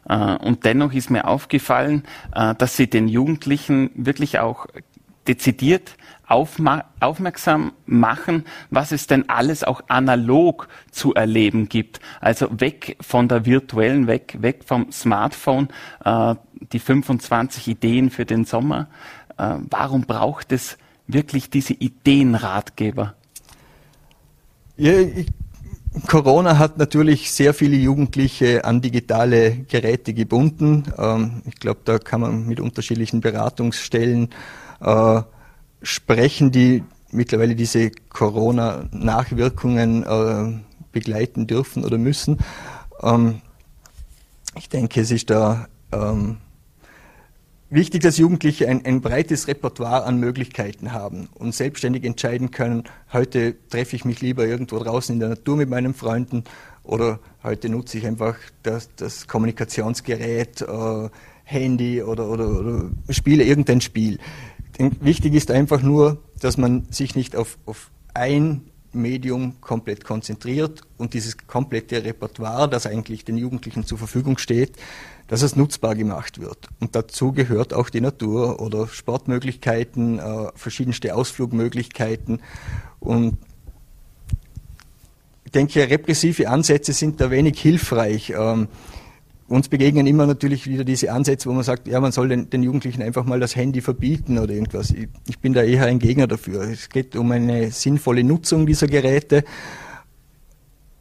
Äh, 0.08 0.36
und 0.38 0.66
dennoch 0.66 0.94
ist 0.94 1.10
mir 1.10 1.28
aufgefallen, 1.28 2.04
äh, 2.34 2.56
dass 2.56 2.76
Sie 2.76 2.88
den 2.88 3.08
Jugendlichen 3.08 3.92
wirklich 3.96 4.40
auch 4.40 4.68
dezidiert 5.28 5.96
aufmerksam 6.28 7.74
machen, 7.86 8.46
was 8.72 8.92
es 8.92 9.06
denn 9.08 9.30
alles 9.30 9.64
auch 9.64 9.82
analog 9.88 10.68
zu 10.92 11.14
erleben 11.14 11.70
gibt. 11.70 12.00
Also 12.20 12.48
weg 12.60 12.98
von 13.00 13.28
der 13.28 13.46
virtuellen, 13.46 14.08
weg, 14.08 14.38
weg 14.40 14.64
vom 14.66 14.92
Smartphone, 14.92 15.70
äh, 16.04 16.36
die 16.74 16.80
25 16.80 17.68
Ideen 17.68 18.10
für 18.10 18.26
den 18.26 18.46
Sommer. 18.46 18.88
Äh, 19.38 19.56
warum 19.70 20.02
braucht 20.02 20.52
es 20.52 20.78
wirklich 21.08 21.50
diese 21.50 21.74
Ideenratgeber? 21.74 23.16
Ja, 24.78 25.00
ich, 25.00 25.28
Corona 26.08 26.58
hat 26.58 26.78
natürlich 26.78 27.32
sehr 27.32 27.54
viele 27.54 27.78
Jugendliche 27.78 28.66
an 28.66 28.82
digitale 28.82 29.56
Geräte 29.70 30.14
gebunden. 30.14 30.84
Ähm, 30.98 31.42
ich 31.46 31.56
glaube, 31.56 31.80
da 31.86 31.98
kann 31.98 32.20
man 32.22 32.46
mit 32.46 32.60
unterschiedlichen 32.60 33.22
Beratungsstellen 33.22 34.30
äh, 34.82 35.22
sprechen, 35.82 36.52
die 36.52 36.84
mittlerweile 37.12 37.56
diese 37.56 37.90
Corona-Nachwirkungen 38.10 40.04
äh, 40.04 40.60
begleiten 40.92 41.48
dürfen 41.48 41.86
oder 41.86 41.98
müssen. 41.98 42.40
Ähm, 43.02 43.42
ich 44.58 44.68
denke, 44.68 45.00
es 45.00 45.12
ist 45.12 45.30
da 45.30 45.68
ähm, 45.94 46.38
wichtig, 47.70 48.02
dass 48.02 48.18
Jugendliche 48.18 48.68
ein, 48.68 48.86
ein, 48.86 49.02
breites 49.02 49.48
Repertoire 49.48 50.06
an 50.06 50.20
Möglichkeiten 50.20 50.92
haben 50.92 51.30
und 51.36 51.54
selbstständig 51.54 52.04
entscheiden 52.04 52.52
können, 52.52 52.84
heute 53.12 53.56
treffe 53.70 53.96
ich 53.96 54.06
mich 54.06 54.22
lieber 54.22 54.46
irgendwo 54.46 54.80
draußen 54.80 55.14
in 55.14 55.20
der 55.20 55.30
Natur 55.30 55.58
mit 55.58 55.70
meinen 55.70 55.94
Freunden 55.94 56.44
oder 56.84 57.20
heute 57.44 57.70
nutze 57.70 57.98
ich 57.98 58.06
einfach 58.06 58.36
das, 58.64 58.90
das 58.96 59.28
Kommunikationsgerät, 59.28 60.62
äh, 60.62 61.10
Handy 61.44 62.02
oder, 62.02 62.30
oder, 62.30 62.60
oder 62.60 62.90
spiele 63.10 63.44
irgendein 63.44 63.82
Spiel. 63.82 64.20
Wichtig 64.78 65.34
ist 65.34 65.52
einfach 65.52 65.82
nur, 65.82 66.24
dass 66.40 66.58
man 66.58 66.88
sich 66.90 67.16
nicht 67.16 67.36
auf, 67.36 67.58
auf 67.66 67.92
ein 68.14 68.62
Medium 68.96 69.62
komplett 69.62 70.04
konzentriert 70.04 70.82
und 70.98 71.14
dieses 71.14 71.38
komplette 71.38 72.04
Repertoire, 72.04 72.70
das 72.70 72.88
eigentlich 72.88 73.26
den 73.26 73.38
Jugendlichen 73.38 73.86
zur 73.86 73.98
Verfügung 73.98 74.38
steht, 74.38 74.78
dass 75.28 75.42
es 75.42 75.56
nutzbar 75.56 75.96
gemacht 75.96 76.40
wird. 76.40 76.68
Und 76.80 76.96
dazu 76.96 77.32
gehört 77.32 77.74
auch 77.74 77.90
die 77.90 78.02
Natur 78.02 78.62
oder 78.62 78.88
Sportmöglichkeiten, 78.88 80.20
äh, 80.20 80.52
verschiedenste 80.56 81.16
Ausflugmöglichkeiten. 81.16 82.42
Und 83.00 83.38
ich 85.44 85.52
denke, 85.52 85.90
repressive 85.90 86.50
Ansätze 86.50 86.94
sind 86.94 87.22
da 87.22 87.32
wenig 87.32 87.60
hilfreich. 87.60 88.34
Ähm, 88.36 88.68
uns 89.48 89.70
begegnen 89.70 90.08
immer 90.08 90.26
natürlich 90.26 90.68
wieder 90.68 90.84
diese 90.84 91.12
Ansätze, 91.12 91.50
wo 91.50 91.54
man 91.54 91.64
sagt, 91.64 91.88
ja, 91.88 92.00
man 92.00 92.12
soll 92.12 92.30
den, 92.30 92.50
den 92.50 92.64
Jugendlichen 92.64 93.04
einfach 93.04 93.26
mal 93.26 93.40
das 93.40 93.56
Handy 93.56 93.82
verbieten 93.82 94.40
oder 94.40 94.54
irgendwas. 94.54 94.90
Ich, 94.92 95.08
ich, 95.28 95.40
bin 95.40 95.54
da 95.54 95.62
eher 95.62 95.86
ein 95.86 96.00
Gegner 96.00 96.28
dafür. 96.28 96.64
Es 96.64 96.90
geht 96.90 97.16
um 97.16 97.32
eine 97.32 97.70
sinnvolle 97.72 98.24
Nutzung 98.24 98.66
dieser 98.66 98.88
Geräte 98.88 99.44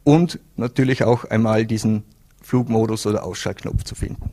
und 0.03 0.39
natürlich 0.55 1.03
auch 1.03 1.25
einmal 1.25 1.65
diesen 1.65 2.03
Flugmodus 2.41 3.07
oder 3.07 3.23
Ausschaltknopf 3.23 3.83
zu 3.83 3.95
finden. 3.95 4.29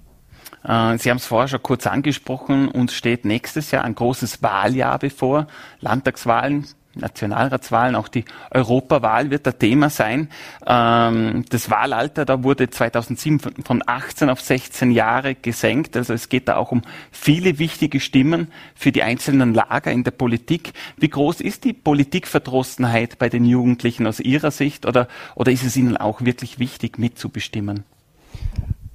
Äh, 0.62 0.98
Sie 0.98 1.08
haben 1.08 1.16
es 1.16 1.24
vorher 1.24 1.48
schon 1.48 1.62
kurz 1.62 1.86
angesprochen, 1.86 2.68
uns 2.68 2.92
steht 2.92 3.24
nächstes 3.24 3.70
Jahr 3.70 3.84
ein 3.84 3.94
großes 3.94 4.42
Wahljahr 4.42 4.98
bevor, 4.98 5.46
Landtagswahlen, 5.80 6.66
Nationalratswahlen, 6.94 7.94
auch 7.94 8.08
die 8.08 8.24
Europawahl 8.50 9.30
wird 9.30 9.46
ein 9.46 9.58
Thema 9.58 9.90
sein. 9.90 10.28
Ähm, 10.66 11.44
das 11.48 11.70
Wahlalter, 11.70 12.24
da 12.24 12.42
wurde 12.42 12.68
2007 12.70 13.40
von 13.64 13.82
18 13.84 14.28
auf 14.30 14.40
16 14.40 14.90
Jahre 14.90 15.34
gesenkt. 15.34 15.96
Also 15.96 16.12
es 16.12 16.28
geht 16.28 16.48
da 16.48 16.56
auch 16.56 16.72
um 16.72 16.82
viele 17.10 17.58
wichtige 17.58 18.00
Stimmen 18.00 18.48
für 18.74 18.92
die 18.92 19.02
einzelnen 19.02 19.54
Lager 19.54 19.90
in 19.90 20.04
der 20.04 20.10
Politik. 20.10 20.72
Wie 20.96 21.08
groß 21.08 21.40
ist 21.40 21.64
die 21.64 21.72
Politikverdrossenheit 21.72 23.18
bei 23.18 23.28
den 23.28 23.44
Jugendlichen 23.44 24.06
aus 24.06 24.20
Ihrer 24.20 24.50
Sicht 24.50 24.86
oder, 24.86 25.08
oder 25.34 25.52
ist 25.52 25.64
es 25.64 25.76
ihnen 25.76 25.96
auch 25.96 26.20
wirklich 26.20 26.58
wichtig 26.58 26.98
mitzubestimmen? 26.98 27.84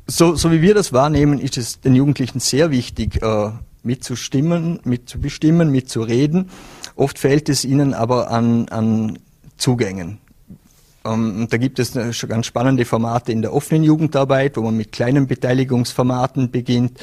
So, 0.05 0.35
so 0.35 0.51
wie 0.51 0.61
wir 0.61 0.73
das 0.73 0.93
wahrnehmen, 0.93 1.39
ist 1.39 1.57
es 1.57 1.81
den 1.81 1.93
Jugendlichen 1.93 2.39
sehr 2.39 2.71
wichtig, 2.71 3.21
äh, 3.21 3.51
mitzustimmen, 3.83 4.79
mitzubestimmen, 4.83 5.71
mitzureden. 5.71 6.49
Oft 6.97 7.19
fehlt 7.19 7.47
es 7.47 7.63
ihnen 7.63 7.93
aber 7.93 8.31
an, 8.31 8.67
an 8.69 9.19
Zugängen. 9.55 10.17
Ähm, 11.05 11.47
da 11.47 11.57
gibt 11.57 11.77
es 11.77 11.93
schon 12.15 12.29
ganz 12.29 12.47
spannende 12.47 12.85
Formate 12.85 13.31
in 13.31 13.43
der 13.43 13.53
offenen 13.53 13.83
Jugendarbeit, 13.83 14.57
wo 14.57 14.61
man 14.61 14.75
mit 14.75 14.91
kleinen 14.91 15.27
Beteiligungsformaten 15.27 16.49
beginnt. 16.49 16.99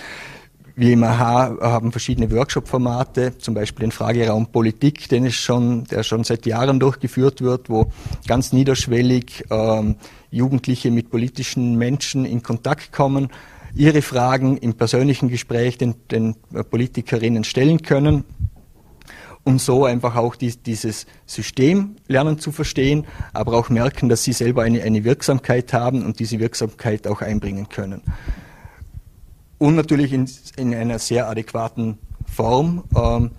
Wir 0.75 0.95
im 0.95 1.05
AHA 1.05 1.59
haben 1.61 1.93
verschiedene 1.93 2.29
Workshop-Formate, 2.33 3.39
zum 3.39 3.55
Beispiel 3.55 3.83
den 3.83 3.93
Frageraum 3.93 4.49
Politik, 4.49 5.09
den 5.09 5.27
es 5.27 5.37
schon, 5.37 5.85
der 5.85 6.03
schon 6.03 6.25
seit 6.25 6.45
Jahren 6.45 6.81
durchgeführt 6.81 7.41
wird, 7.41 7.71
wo 7.71 7.93
ganz 8.27 8.53
niederschwellig 8.53 9.45
ähm, 9.51 9.95
Jugendliche 10.33 10.91
mit 10.91 11.13
politischen 11.13 11.79
Menschen 11.79 12.25
in 12.25 12.43
Kontakt 12.43 12.91
kommen, 12.91 13.29
ihre 13.77 14.03
Fragen 14.03 14.57
im 14.57 14.75
persönlichen 14.75 15.29
Gespräch 15.29 15.79
den, 15.79 15.95
den 16.11 16.35
Politikerinnen 16.69 17.45
stellen 17.45 17.83
können 17.83 18.25
und 19.45 19.61
so 19.61 19.85
einfach 19.85 20.17
auch 20.17 20.37
die, 20.37 20.57
dieses 20.57 21.07
System 21.27 21.97
lernen 22.09 22.39
zu 22.39 22.51
verstehen, 22.51 23.07
aber 23.33 23.55
auch 23.55 23.69
merken, 23.69 24.09
dass 24.09 24.25
sie 24.25 24.33
selber 24.33 24.63
eine, 24.63 24.83
eine 24.83 25.05
Wirksamkeit 25.05 25.73
haben 25.73 26.05
und 26.05 26.19
diese 26.19 26.41
Wirksamkeit 26.41 27.07
auch 27.07 27.21
einbringen 27.21 27.69
können 27.69 28.03
und 29.59 29.77
natürlich 29.77 30.13
in, 30.13 30.29
in 30.57 30.75
einer 30.75 30.99
sehr 30.99 31.29
adäquaten 31.29 31.99
Form 32.27 32.85
ähm, 32.95 33.31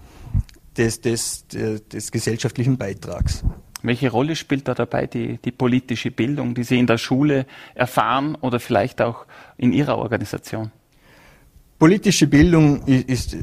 des, 0.76 1.02
des, 1.02 1.48
des, 1.48 1.88
des, 1.88 2.12
gesellschaftlichen 2.12 2.78
Beitrags. 2.78 3.44
Welche 3.84 4.10
Rolle 4.10 4.36
spielt 4.36 4.68
da 4.68 4.74
dabei 4.74 5.06
die, 5.06 5.38
die 5.38 5.52
politische 5.52 6.10
Bildung, 6.10 6.56
die 6.56 6.64
Sie 6.64 6.80
in 6.80 6.88
der 6.88 6.98
Schule 6.98 7.46
erfahren 7.76 8.36
oder 8.42 8.60
vielleicht 8.60 9.02
auch 9.02 9.26
in 9.58 9.72
Ihrer 9.72 9.98
Organisation? 9.98 10.72
Politische 11.78 12.28
Bildung 12.28 12.84
ist, 12.86 13.38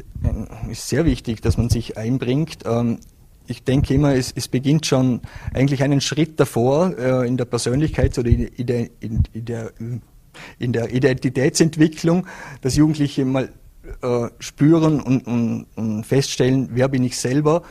ist 0.71 0.89
sehr 0.89 1.05
wichtig, 1.05 1.43
dass 1.43 1.59
man 1.59 1.69
sich 1.69 1.99
einbringt. 1.99 2.61
Ähm, 2.65 2.99
ich 3.47 3.65
denke 3.65 3.95
immer, 3.95 4.15
es, 4.15 4.33
es, 4.35 4.49
beginnt 4.49 4.87
schon 4.87 5.21
eigentlich 5.53 5.83
einen 5.83 6.01
Schritt 6.01 6.41
davor 6.41 6.97
äh, 6.97 7.27
in 7.27 7.37
der 7.37 7.47
Persönlichkeits- 7.47 8.19
oder 8.19 8.31
in 8.31 8.67
der, 8.67 8.89
in, 9.01 9.25
der 9.35 9.73
in 10.59 10.73
der 10.73 10.93
Identitätsentwicklung, 10.95 12.27
dass 12.61 12.77
Jugendliche 12.77 13.25
mal 13.25 13.51
äh, 14.01 14.29
spüren 14.39 15.01
und, 15.01 15.27
und, 15.27 15.67
und 15.75 16.05
feststellen, 16.05 16.71
wer 16.73 16.89
bin 16.89 17.05
ich 17.05 17.19
selber, 17.19 17.63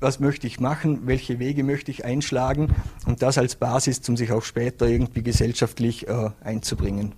was 0.00 0.20
möchte 0.20 0.46
ich 0.46 0.60
machen, 0.60 1.06
welche 1.06 1.38
Wege 1.38 1.64
möchte 1.64 1.90
ich 1.90 2.04
einschlagen 2.04 2.74
und 3.06 3.22
das 3.22 3.38
als 3.38 3.56
Basis, 3.56 4.06
um 4.08 4.16
sich 4.16 4.32
auch 4.32 4.42
später 4.42 4.88
irgendwie 4.88 5.22
gesellschaftlich 5.22 6.08
äh, 6.08 6.30
einzubringen. 6.42 7.12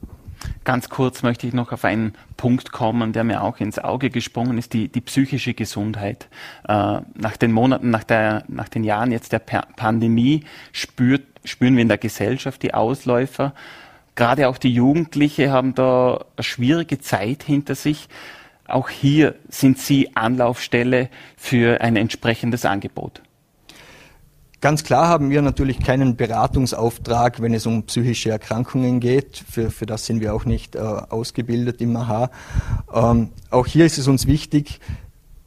Ganz 0.66 0.90
kurz 0.90 1.22
möchte 1.22 1.46
ich 1.46 1.54
noch 1.54 1.72
auf 1.72 1.86
einen 1.86 2.14
Punkt 2.36 2.72
kommen, 2.72 3.14
der 3.14 3.24
mir 3.24 3.42
auch 3.42 3.58
ins 3.60 3.78
Auge 3.78 4.10
gesprungen 4.10 4.58
ist, 4.58 4.74
die, 4.74 4.88
die 4.88 5.00
psychische 5.00 5.54
Gesundheit. 5.54 6.28
Äh, 6.68 7.00
nach 7.14 7.38
den 7.38 7.52
Monaten, 7.52 7.88
nach, 7.88 8.04
der, 8.04 8.44
nach 8.48 8.68
den 8.68 8.84
Jahren 8.84 9.12
jetzt 9.12 9.32
der 9.32 9.38
Pandemie 9.38 10.44
spürt, 10.72 11.22
spüren 11.44 11.76
wir 11.76 11.82
in 11.82 11.88
der 11.88 11.98
Gesellschaft 11.98 12.62
die 12.62 12.74
Ausläufer 12.74 13.54
Gerade 14.16 14.48
auch 14.48 14.56
die 14.56 14.72
Jugendlichen 14.72 15.50
haben 15.50 15.74
da 15.74 16.24
eine 16.36 16.42
schwierige 16.42 16.98
Zeit 16.98 17.42
hinter 17.42 17.74
sich. 17.74 18.08
Auch 18.66 18.88
hier 18.88 19.34
sind 19.48 19.78
Sie 19.78 20.16
Anlaufstelle 20.16 21.10
für 21.36 21.82
ein 21.82 21.96
entsprechendes 21.96 22.64
Angebot. 22.64 23.20
Ganz 24.62 24.84
klar 24.84 25.08
haben 25.08 25.28
wir 25.28 25.42
natürlich 25.42 25.80
keinen 25.80 26.16
Beratungsauftrag, 26.16 27.42
wenn 27.42 27.52
es 27.52 27.66
um 27.66 27.82
psychische 27.82 28.30
Erkrankungen 28.30 29.00
geht. 29.00 29.44
Für, 29.48 29.70
für 29.70 29.84
das 29.84 30.06
sind 30.06 30.20
wir 30.20 30.34
auch 30.34 30.46
nicht 30.46 30.76
äh, 30.76 30.78
ausgebildet 30.78 31.82
im 31.82 31.94
AHA. 31.94 32.30
Ähm, 32.92 33.28
auch 33.50 33.66
hier 33.66 33.84
ist 33.84 33.98
es 33.98 34.08
uns 34.08 34.26
wichtig, 34.26 34.80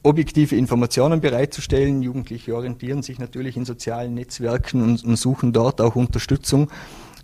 objektive 0.04 0.56
Informationen 0.56 1.22
bereitzustellen. 1.22 2.04
Jugendliche 2.04 2.56
orientieren 2.56 3.02
sich 3.02 3.18
natürlich 3.18 3.58
in 3.58 3.66
sozialen 3.66 4.14
Netzwerken 4.14 4.84
und, 4.84 5.04
und 5.04 5.16
suchen 5.16 5.54
dort 5.54 5.82
auch 5.82 5.96
Unterstützung. 5.96 6.70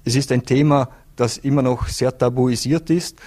Es 0.03 0.15
ist 0.15 0.31
ein 0.31 0.43
Thema, 0.43 0.89
das 1.15 1.37
immer 1.37 1.61
noch 1.61 1.87
sehr 1.87 2.17
tabuisiert 2.17 2.89
ist. 2.89 3.19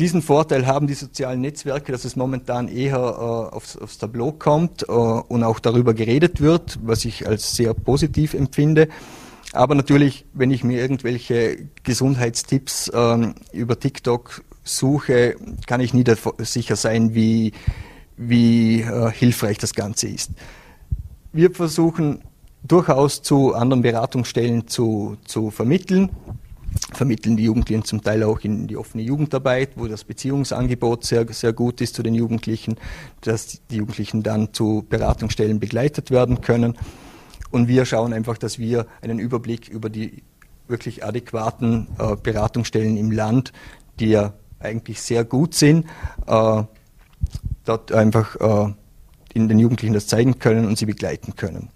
Diesen 0.00 0.22
Vorteil 0.22 0.66
haben 0.66 0.86
die 0.86 0.94
sozialen 0.94 1.42
Netzwerke, 1.42 1.92
dass 1.92 2.06
es 2.06 2.16
momentan 2.16 2.68
eher 2.68 2.96
äh, 2.96 3.54
aufs, 3.54 3.76
aufs, 3.76 3.98
Tableau 3.98 4.32
kommt 4.32 4.82
äh, 4.84 4.92
und 4.92 5.44
auch 5.44 5.60
darüber 5.60 5.92
geredet 5.92 6.40
wird, 6.40 6.78
was 6.82 7.04
ich 7.04 7.28
als 7.28 7.54
sehr 7.54 7.74
positiv 7.74 8.32
empfinde. 8.32 8.88
Aber 9.52 9.74
natürlich, 9.74 10.24
wenn 10.32 10.52
ich 10.52 10.64
mir 10.64 10.80
irgendwelche 10.80 11.68
Gesundheitstipps 11.82 12.90
ähm, 12.94 13.34
über 13.52 13.78
TikTok 13.78 14.42
suche, 14.64 15.36
kann 15.66 15.82
ich 15.82 15.92
nie 15.92 16.04
sicher 16.38 16.76
sein, 16.76 17.14
wie, 17.14 17.52
wie 18.16 18.80
äh, 18.80 19.10
hilfreich 19.12 19.58
das 19.58 19.74
Ganze 19.74 20.08
ist. 20.08 20.30
Wir 21.34 21.50
versuchen 21.50 22.22
durchaus 22.62 23.20
zu 23.20 23.54
anderen 23.54 23.82
Beratungsstellen 23.82 24.66
zu, 24.66 25.18
zu 25.26 25.50
vermitteln 25.50 26.08
vermitteln 26.92 27.36
die 27.36 27.44
Jugendlichen 27.44 27.84
zum 27.84 28.02
Teil 28.02 28.22
auch 28.22 28.40
in 28.40 28.66
die 28.66 28.76
offene 28.76 29.02
Jugendarbeit, 29.02 29.70
wo 29.76 29.86
das 29.86 30.04
Beziehungsangebot 30.04 31.04
sehr, 31.04 31.26
sehr 31.32 31.52
gut 31.52 31.80
ist 31.80 31.94
zu 31.94 32.02
den 32.02 32.14
Jugendlichen, 32.14 32.76
dass 33.22 33.60
die 33.70 33.76
Jugendlichen 33.76 34.22
dann 34.22 34.52
zu 34.52 34.84
Beratungsstellen 34.88 35.60
begleitet 35.60 36.10
werden 36.10 36.40
können. 36.40 36.76
Und 37.50 37.68
wir 37.68 37.84
schauen 37.84 38.12
einfach, 38.12 38.38
dass 38.38 38.58
wir 38.58 38.86
einen 39.02 39.18
Überblick 39.18 39.68
über 39.68 39.90
die 39.90 40.22
wirklich 40.68 41.04
adäquaten 41.04 41.88
äh, 41.98 42.16
Beratungsstellen 42.16 42.96
im 42.96 43.10
Land, 43.10 43.52
die 43.98 44.10
ja 44.10 44.34
eigentlich 44.60 45.00
sehr 45.02 45.24
gut 45.24 45.54
sind, 45.54 45.86
äh, 46.26 46.62
dort 47.64 47.92
einfach 47.92 48.36
äh, 48.36 48.72
in 49.34 49.48
den 49.48 49.58
Jugendlichen 49.58 49.94
das 49.94 50.06
zeigen 50.06 50.38
können 50.38 50.66
und 50.66 50.78
sie 50.78 50.86
begleiten 50.86 51.34
können. 51.34 51.70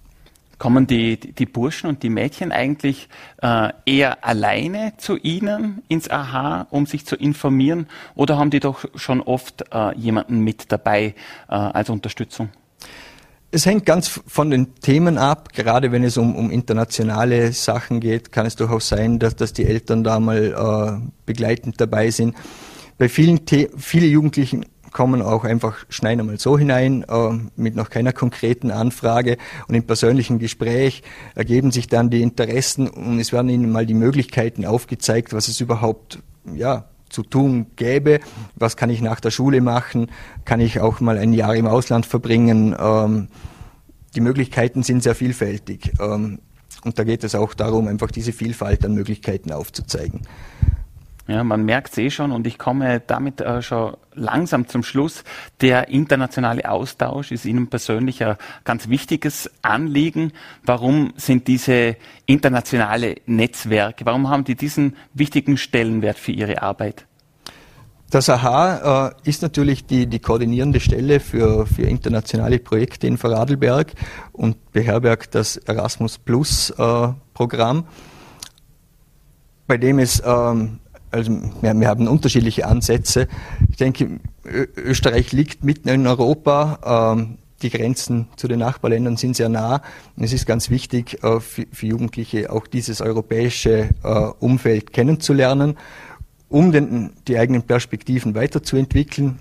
Kommen 0.59 0.87
die, 0.87 1.19
die 1.19 1.47
Burschen 1.47 1.89
und 1.89 2.03
die 2.03 2.11
Mädchen 2.11 2.53
eigentlich 2.53 3.09
äh, 3.43 3.71
eher 3.87 4.25
alleine 4.25 4.95
zu 4.97 5.17
Ihnen 5.17 5.83
ins 5.89 6.09
AHA, 6.09 6.67
um 6.71 6.87
sich 6.87 7.07
zu 7.07 7.17
informieren, 7.17 7.87
oder 8.15 8.39
haben 8.39 8.51
die 8.51 8.61
doch 8.61 8.85
schon 8.95 9.21
oft 9.21 9.65
äh, 9.73 9.97
jemanden 9.97 10.41
mit 10.41 10.71
dabei 10.71 11.15
äh, 11.49 11.55
als 11.55 11.91
Unterstützung? 11.91 12.51
Es 13.55 13.67
hängt 13.67 13.87
ganz 13.87 14.09
von 14.09 14.51
den 14.51 14.75
Themen 14.81 15.17
ab. 15.17 15.53
Gerade 15.53 15.93
wenn 15.93 16.03
es 16.03 16.17
um, 16.17 16.35
um 16.35 16.51
internationale 16.51 17.53
Sachen 17.53 18.01
geht, 18.01 18.33
kann 18.33 18.47
es 18.47 18.57
durchaus 18.57 18.89
sein, 18.89 19.21
dass, 19.21 19.37
dass 19.37 19.53
die 19.53 19.65
Eltern 19.65 20.03
da 20.03 20.19
mal 20.19 21.01
äh, 21.01 21.09
begleitend 21.25 21.81
dabei 21.81 22.11
sind. 22.11 22.35
Bei 22.99 23.09
vielen, 23.09 23.43
The 23.49 23.69
viele 23.77 24.07
Jugendlichen 24.07 24.67
kommen 24.95 25.21
auch 25.21 25.45
einfach 25.45 25.85
schneiden 25.91 26.21
einmal 26.21 26.39
so 26.39 26.57
hinein, 26.57 27.05
äh, 27.07 27.31
mit 27.57 27.77
noch 27.77 27.91
keiner 27.91 28.15
konkreten 28.15 28.71
Anfrage. 28.71 29.37
Und 29.69 29.75
im 29.75 29.85
persönlichen 29.85 30.39
Gespräch 30.39 31.03
ergeben 31.35 31.71
sich 31.73 31.89
dann 31.89 32.09
die 32.09 32.23
Interessen 32.23 32.89
und 32.89 33.21
es 33.21 33.33
werden 33.33 33.51
ihnen 33.51 33.71
mal 33.71 33.85
die 33.85 33.93
Möglichkeiten 33.93 34.65
aufgezeigt, 34.65 35.35
was 35.35 35.49
es 35.49 35.61
überhaupt, 35.61 36.21
ja, 36.55 36.87
zu 37.11 37.23
tun 37.23 37.67
gäbe. 37.77 38.21
Was 38.57 38.77
kann 38.77 38.89
ich 38.89 39.03
nach 39.03 39.21
der 39.21 39.31
Schule 39.31 39.61
machen? 39.61 40.11
Kann 40.45 40.61
ich 40.61 40.81
auch 40.81 41.01
mal 41.01 41.19
ein 41.19 41.33
Jahr 41.33 41.55
im 41.55 41.67
Ausland 41.67 42.07
verbringen? 42.07 42.75
Ähm, 42.79 43.29
die 44.15 44.21
Möglichkeiten 44.21 44.83
sind 44.83 45.03
sehr 45.03 45.15
vielfältig. 45.15 45.93
Ähm, 46.01 46.39
und 46.85 46.99
da 46.99 47.05
geht 47.05 47.25
es 47.25 47.35
auch 47.35 47.55
darum, 47.55 47.89
einfach 47.89 48.11
diese 48.11 48.33
Vielfalt 48.33 48.85
an 48.85 48.95
Möglichkeiten 48.95 49.53
aufzuzeigen. 49.53 50.23
Ja, 51.27 51.43
man 51.43 51.65
merkt 51.65 51.93
es 51.93 51.99
eh 51.99 52.11
schon 52.11 52.33
und 52.33 52.47
ich 52.47 52.59
komme 52.59 53.01
damit 53.01 53.41
äh, 53.41 53.63
schon 53.63 53.97
langsam 54.13 54.69
zum 54.69 54.83
Schluss. 54.83 55.25
Der 55.63 55.89
internationale 55.89 56.71
Austausch 56.71 57.33
ist 57.33 57.47
Ihnen 57.47 57.69
persönlich 57.69 58.23
ein 58.23 58.37
ganz 58.65 58.91
wichtiges 58.91 59.51
Anliegen. 59.63 60.33
Warum 60.65 61.15
sind 61.17 61.49
diese 61.49 61.97
internationale 62.27 63.17
Netzwerke, 63.25 64.05
warum 64.05 64.29
haben 64.29 64.45
die 64.45 64.55
diesen 64.55 64.97
wichtigen 65.15 65.57
Stellenwert 65.57 66.19
für 66.19 66.33
Ihre 66.33 66.61
Arbeit? 66.61 67.07
Das 68.11 68.29
AHA 68.29 69.09
äh, 69.09 69.29
ist 69.29 69.41
natürlich 69.41 69.87
die, 69.87 70.07
die 70.07 70.21
koordinierende 70.21 70.79
Stelle 70.79 71.21
für, 71.21 71.67
für 71.67 71.83
internationale 71.83 72.59
Projekte 72.59 73.07
in 73.07 73.17
Vorarlberg 73.17 73.93
und 74.33 74.73
beherbergt 74.73 75.35
das 75.35 75.57
Erasmus 75.57 76.19
Plus 76.19 76.71
äh, 76.71 77.09
Programm, 77.33 77.87
bei 79.67 79.79
dem 79.79 79.99
es 79.99 80.23
ähm, 80.25 80.81
also 81.15 81.33
wir, 81.61 81.75
wir, 81.75 81.89
haben 81.89 82.09
unterschiedliche 82.09 82.67
Ansätze. 82.67 83.29
Ich 83.71 83.77
denke, 83.77 84.21
Österreich 84.45 85.33
liegt 85.33 85.65
mitten 85.65 85.89
in 85.89 86.07
Europa. 86.07 87.15
Ähm, 87.15 87.39
die 87.63 87.71
Grenzen 87.71 88.29
zu 88.37 88.49
den 88.49 88.59
Nachbarländern 88.59 89.17
sind 89.17 89.37
sehr 89.37 89.49
nah. 89.49 89.81
Es 90.17 90.33
ist 90.33 90.45
ganz 90.45 90.71
wichtig 90.71 91.23
äh, 91.23 91.41
für, 91.41 91.67
für, 91.73 91.87
Jugendliche 91.87 92.53
auch 92.53 92.67
dieses 92.67 93.01
europäische 93.01 93.91
äh, 94.03 94.09
Umfeld 94.41 94.93
kennenzulernen, 94.93 95.77
um 96.49 96.73
den, 96.73 97.13
die 97.27 97.39
eigenen 97.39 97.63
Perspektiven 97.63 98.35
weiterzuentwickeln. 98.35 99.39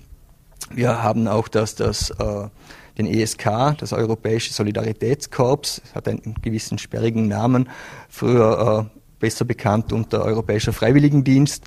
Wir 0.70 1.02
haben 1.02 1.28
auch 1.28 1.48
das, 1.48 1.74
das 1.74 2.10
äh, 2.10 2.48
den 2.96 3.06
ESK, 3.06 3.76
das 3.78 3.92
Europäische 3.92 4.52
Solidaritätskorps, 4.52 5.82
hat 5.94 6.08
einen 6.08 6.36
gewissen 6.40 6.78
sperrigen 6.78 7.26
Namen, 7.28 7.68
früher 8.08 8.88
äh, 8.90 9.03
besser 9.24 9.46
bekannt 9.46 9.90
unter 9.90 10.22
Europäischer 10.22 10.74
Freiwilligendienst, 10.74 11.64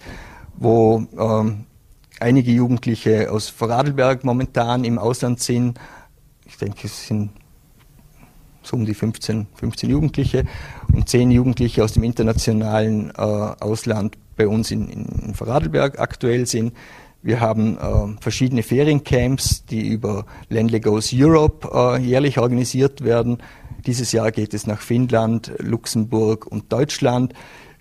wo 0.58 1.08
ähm, 1.17 1.65
einige 2.20 2.52
Jugendliche 2.52 3.32
aus 3.32 3.50
Vorarlberg 3.50 4.24
momentan 4.24 4.84
im 4.84 5.00
Ausland 5.00 5.39
sind. 5.39 5.80
Ich 6.46 6.56
denke, 6.58 6.86
es 6.86 7.08
sind 7.08 7.32
so 8.62 8.78
um 8.78 8.86
die 8.86 8.93
15, 8.93 9.48
15 9.56 9.89
Jugendliche 9.89 10.46
und 10.93 11.10
10 11.10 11.32
Jugendliche 11.32 11.84
aus 11.84 11.93
dem 11.93 12.04
internationalen 12.04 13.10
äh, 13.10 13.22
Ausland 13.22 14.20
bei 14.36 14.48
uns 14.48 14.70
in, 14.70 14.88
in 14.89 15.34
Vorarlberg 15.34 15.98
aktuell 15.98 16.46
sind. 16.46 16.74
Wir 17.23 17.39
haben 17.39 17.77
äh, 17.77 18.21
verschiedene 18.21 18.63
Feriencamps, 18.63 19.65
die 19.65 19.88
über 19.88 20.25
Ländle 20.49 20.80
Goes 20.80 21.12
Europe 21.13 21.67
äh, 21.73 21.99
jährlich 22.01 22.38
organisiert 22.38 23.03
werden. 23.03 23.39
Dieses 23.86 24.12
Jahr 24.12 24.32
geht 24.32 24.53
es 24.53 24.67
nach 24.67 24.82
Finnland, 24.82 25.51
Luxemburg 25.58 26.45
und 26.47 26.71
Deutschland, 26.71 27.34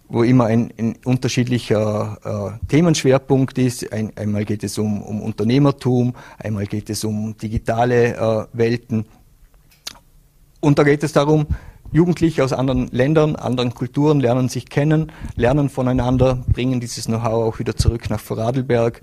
wo 0.08 0.22
immer 0.22 0.46
ein, 0.46 0.72
ein 0.78 0.96
unterschiedlicher 1.04 2.58
äh, 2.62 2.66
Themenschwerpunkt 2.68 3.58
ist. 3.58 3.92
Ein, 3.92 4.12
einmal 4.16 4.44
geht 4.44 4.64
es 4.64 4.78
um, 4.78 5.02
um, 5.02 5.20
Unternehmertum, 5.20 6.14
einmal 6.38 6.66
geht 6.66 6.90
es 6.90 7.04
um 7.04 7.36
digitale 7.36 8.16
äh, 8.16 8.46
Welten. 8.52 9.06
Und 10.60 10.78
da 10.78 10.82
geht 10.84 11.02
es 11.02 11.12
darum, 11.12 11.46
Jugendliche 11.92 12.44
aus 12.44 12.52
anderen 12.52 12.88
Ländern, 12.88 13.36
anderen 13.36 13.74
Kulturen 13.74 14.20
lernen 14.20 14.48
sich 14.48 14.68
kennen, 14.68 15.12
lernen 15.34 15.68
voneinander, 15.68 16.44
bringen 16.52 16.80
dieses 16.80 17.06
Know-how 17.06 17.46
auch 17.46 17.58
wieder 17.58 17.76
zurück 17.76 18.10
nach 18.10 18.20
Vorarlberg 18.20 19.00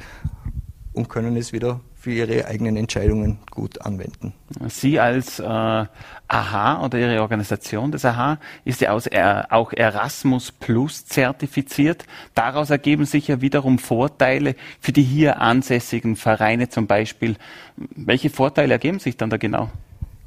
und 0.94 1.10
können 1.10 1.36
es 1.36 1.54
wieder 1.54 1.82
für 2.04 2.12
ihre 2.12 2.48
eigenen 2.48 2.76
Entscheidungen 2.76 3.40
gut 3.50 3.82
anwenden. 3.82 4.34
Sie 4.68 5.00
als 5.00 5.40
äh, 5.40 5.44
AHA 5.46 6.84
oder 6.84 7.00
Ihre 7.00 7.22
Organisation 7.22 7.94
des 7.94 8.04
AHA 8.04 8.40
ist 8.66 8.82
ja 8.82 8.92
aus, 8.92 9.08
äh, 9.08 9.44
auch 9.50 9.72
Erasmus 9.72 10.52
Plus 10.52 11.06
zertifiziert. 11.06 12.06
Daraus 12.36 12.70
ergeben 12.70 13.06
sich 13.06 13.30
ja 13.30 13.40
wiederum 13.40 13.80
Vorteile 13.80 14.56
für 14.82 14.92
die 14.92 15.02
hier 15.02 15.40
ansässigen 15.40 16.18
Vereine 16.18 16.68
zum 16.68 16.88
Beispiel. 16.88 17.38
Welche 17.78 18.30
Vorteile 18.30 18.74
ergeben 18.74 19.00
sich 19.00 19.16
dann 19.16 19.30
da 19.30 19.38
genau? 19.38 19.70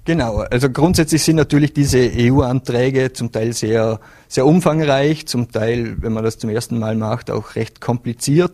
Genau, 0.07 0.39
also 0.39 0.71
grundsätzlich 0.71 1.25
sind 1.25 1.35
natürlich 1.35 1.73
diese 1.73 1.99
EU-Anträge 1.99 3.13
zum 3.13 3.33
Teil 3.33 3.53
sehr, 3.53 3.99
sehr 4.29 4.47
umfangreich, 4.47 5.27
zum 5.27 5.51
Teil, 5.51 5.97
wenn 6.01 6.13
man 6.13 6.23
das 6.23 6.39
zum 6.39 6.49
ersten 6.49 6.79
Mal 6.79 6.95
macht, 6.95 7.29
auch 7.29 7.57
recht 7.57 7.81
kompliziert. 7.81 8.53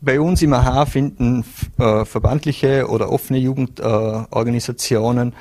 Bei 0.00 0.20
uns 0.20 0.42
im 0.42 0.52
AHA 0.52 0.86
finden 0.86 1.44
äh, 1.78 2.04
verbandliche 2.04 2.88
oder 2.88 3.12
offene 3.12 3.38
Jugendorganisationen 3.38 5.32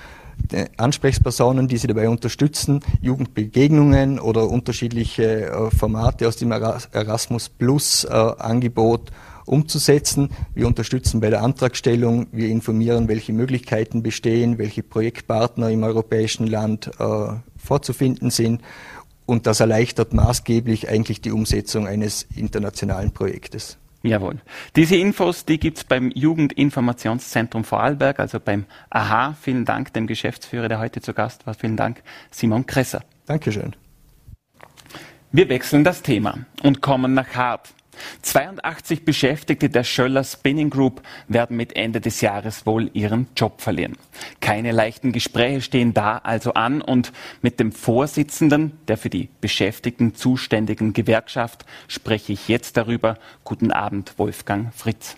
äh, 0.52 0.66
Ansprechpersonen, 0.78 1.68
die 1.68 1.78
sie 1.78 1.88
dabei 1.88 2.08
unterstützen, 2.08 2.82
Jugendbegegnungen 3.02 4.20
oder 4.20 4.48
unterschiedliche 4.52 5.48
äh, 5.48 5.72
Formate 5.72 6.28
aus 6.28 6.36
dem 6.36 6.52
Erasmus 6.52 7.50
Plus 7.50 8.04
äh, 8.04 8.10
Angebot 8.12 9.10
umzusetzen. 9.46 10.30
Wir 10.54 10.68
unterstützen 10.68 11.20
bei 11.20 11.30
der 11.30 11.44
Antragstellung, 11.44 12.28
wir 12.32 12.50
informieren, 12.50 13.08
welche 13.08 13.34
Möglichkeiten 13.34 14.04
bestehen, 14.04 14.58
welche 14.58 14.84
Projektpartner 14.84 15.70
im 15.70 15.84
europäischen 15.84 16.48
Land 16.48 16.92
äh, 17.00 17.34
vorzufinden 17.58 18.30
sind 18.30 18.62
und 19.26 19.48
das 19.48 19.60
erleichtert 19.60 20.14
maßgeblich 20.14 20.90
eigentlich 20.90 21.22
die 21.22 21.32
Umsetzung 21.32 21.88
eines 21.88 22.28
internationalen 22.36 23.12
Projektes. 23.12 23.78
Jawohl. 24.04 24.42
Diese 24.76 24.96
Infos, 24.96 25.46
die 25.46 25.60
gibt's 25.60 25.84
beim 25.84 26.12
Jugendinformationszentrum 26.12 27.64
Vorarlberg, 27.64 28.20
also 28.20 28.40
beim 28.40 28.66
AHA. 28.90 29.36
Vielen 29.40 29.64
Dank 29.64 29.94
dem 29.94 30.08
Geschäftsführer, 30.08 30.68
der 30.68 30.80
heute 30.80 31.02
zu 31.02 31.14
Gast 31.14 31.46
war. 31.46 31.54
Vielen 31.54 31.78
Dank, 31.78 32.02
Simon 32.32 32.66
Kresser. 32.66 33.04
Dankeschön. 33.28 33.76
Wir 35.32 35.48
wechseln 35.50 35.84
das 35.84 36.02
Thema 36.02 36.40
und 36.64 36.82
kommen 36.82 37.14
nach 37.14 37.36
Hart. 37.36 37.74
82 38.22 39.06
Beschäftigte 39.06 39.70
der 39.70 39.84
Schöller 39.84 40.24
Spinning 40.24 40.70
Group 40.70 41.02
werden 41.28 41.58
mit 41.58 41.76
Ende 41.76 42.02
des 42.02 42.22
Jahres 42.22 42.66
wohl 42.66 42.90
ihren 42.94 43.28
Job 43.36 43.62
verlieren. 43.62 43.98
Keine 44.40 44.72
leichten 44.72 45.12
Gespräche 45.12 45.62
stehen 45.62 45.94
da 45.94 46.18
also 46.18 46.54
an 46.54 46.82
und 46.82 47.12
mit 47.42 47.60
dem 47.60 47.72
Vorsitzenden 47.72 48.78
der 48.88 48.98
für 48.98 49.10
die 49.10 49.30
Beschäftigten 49.42 50.16
zuständigen 50.16 50.94
Gewerkschaft 50.94 51.66
spreche 51.88 52.34
ich 52.34 52.48
jetzt 52.48 52.78
darüber. 52.78 53.18
Guten 53.44 53.72
Abend, 53.72 54.18
Wolfgang 54.18 54.74
Fritz. 54.74 55.18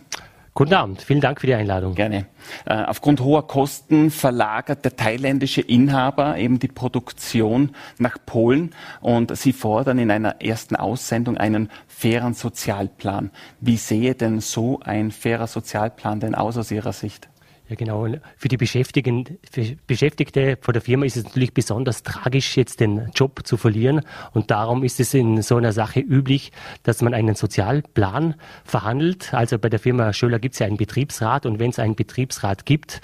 Guten 0.56 0.76
Abend, 0.76 1.02
vielen 1.02 1.20
Dank 1.20 1.42
für 1.42 1.48
die 1.48 1.56
Einladung. 1.56 1.96
Gerne. 1.96 2.28
Äh, 2.66 2.84
aufgrund 2.84 3.22
hoher 3.22 3.48
Kosten 3.48 4.12
verlagert 4.12 4.86
der 4.86 4.96
thailändische 4.96 5.62
Inhaber 5.62 6.38
eben 6.38 6.60
die 6.60 6.68
Produktion 6.68 7.72
nach 7.98 8.20
Polen 8.24 8.76
und 9.02 9.36
Sie 9.36 9.52
fordern 9.52 9.98
in 9.98 10.12
einer 10.12 10.44
ersten 10.44 10.76
Aussendung 10.76 11.38
einen 11.38 11.72
fairen 11.88 12.36
Sozialplan. 12.36 13.32
Wie 13.62 13.78
sehe 13.78 14.14
denn 14.14 14.42
so 14.42 14.80
ein 14.82 15.10
fairer 15.10 15.48
Sozialplan 15.48 16.20
denn 16.20 16.36
aus 16.36 16.56
aus 16.56 16.70
Ihrer 16.70 16.94
Sicht? 16.94 17.30
Ja, 17.70 17.76
genau. 17.78 18.08
Für 18.36 18.50
die 18.50 18.58
Beschäftigten, 18.58 19.40
für 19.50 19.78
Beschäftigte 19.88 20.58
von 20.60 20.74
der 20.74 20.82
Firma 20.82 21.06
ist 21.06 21.16
es 21.16 21.24
natürlich 21.24 21.54
besonders 21.54 22.04
tragisch, 22.04 22.58
jetzt 22.58 22.82
den 22.82 23.10
Job 23.16 23.42
zu 23.46 23.56
verlieren. 23.56 24.02
Und 24.34 24.52
darum 24.52 24.84
ist 24.84 25.00
es 25.00 25.14
in 25.14 25.42
so 25.42 25.56
einer 25.56 25.72
Sache 25.72 26.02
üblich, 26.02 26.52
dass 26.84 27.02
man 27.02 27.14
einen 27.14 27.36
Sozialplan 27.36 28.36
verhandelt. 28.66 29.34
Also 29.34 29.58
bei 29.60 29.70
der 29.70 29.80
Firma 29.80 30.12
Schöller 30.12 30.40
gibt 30.40 30.54
es 30.54 30.60
ja 30.60 30.68
einen 30.68 30.78
Betriebsrat. 30.78 31.46
Und 31.46 31.60
wenn 31.60 31.70
es 31.70 31.80
einen 31.80 31.96
Betriebsrat 31.96 32.66
gibt, 32.66 33.00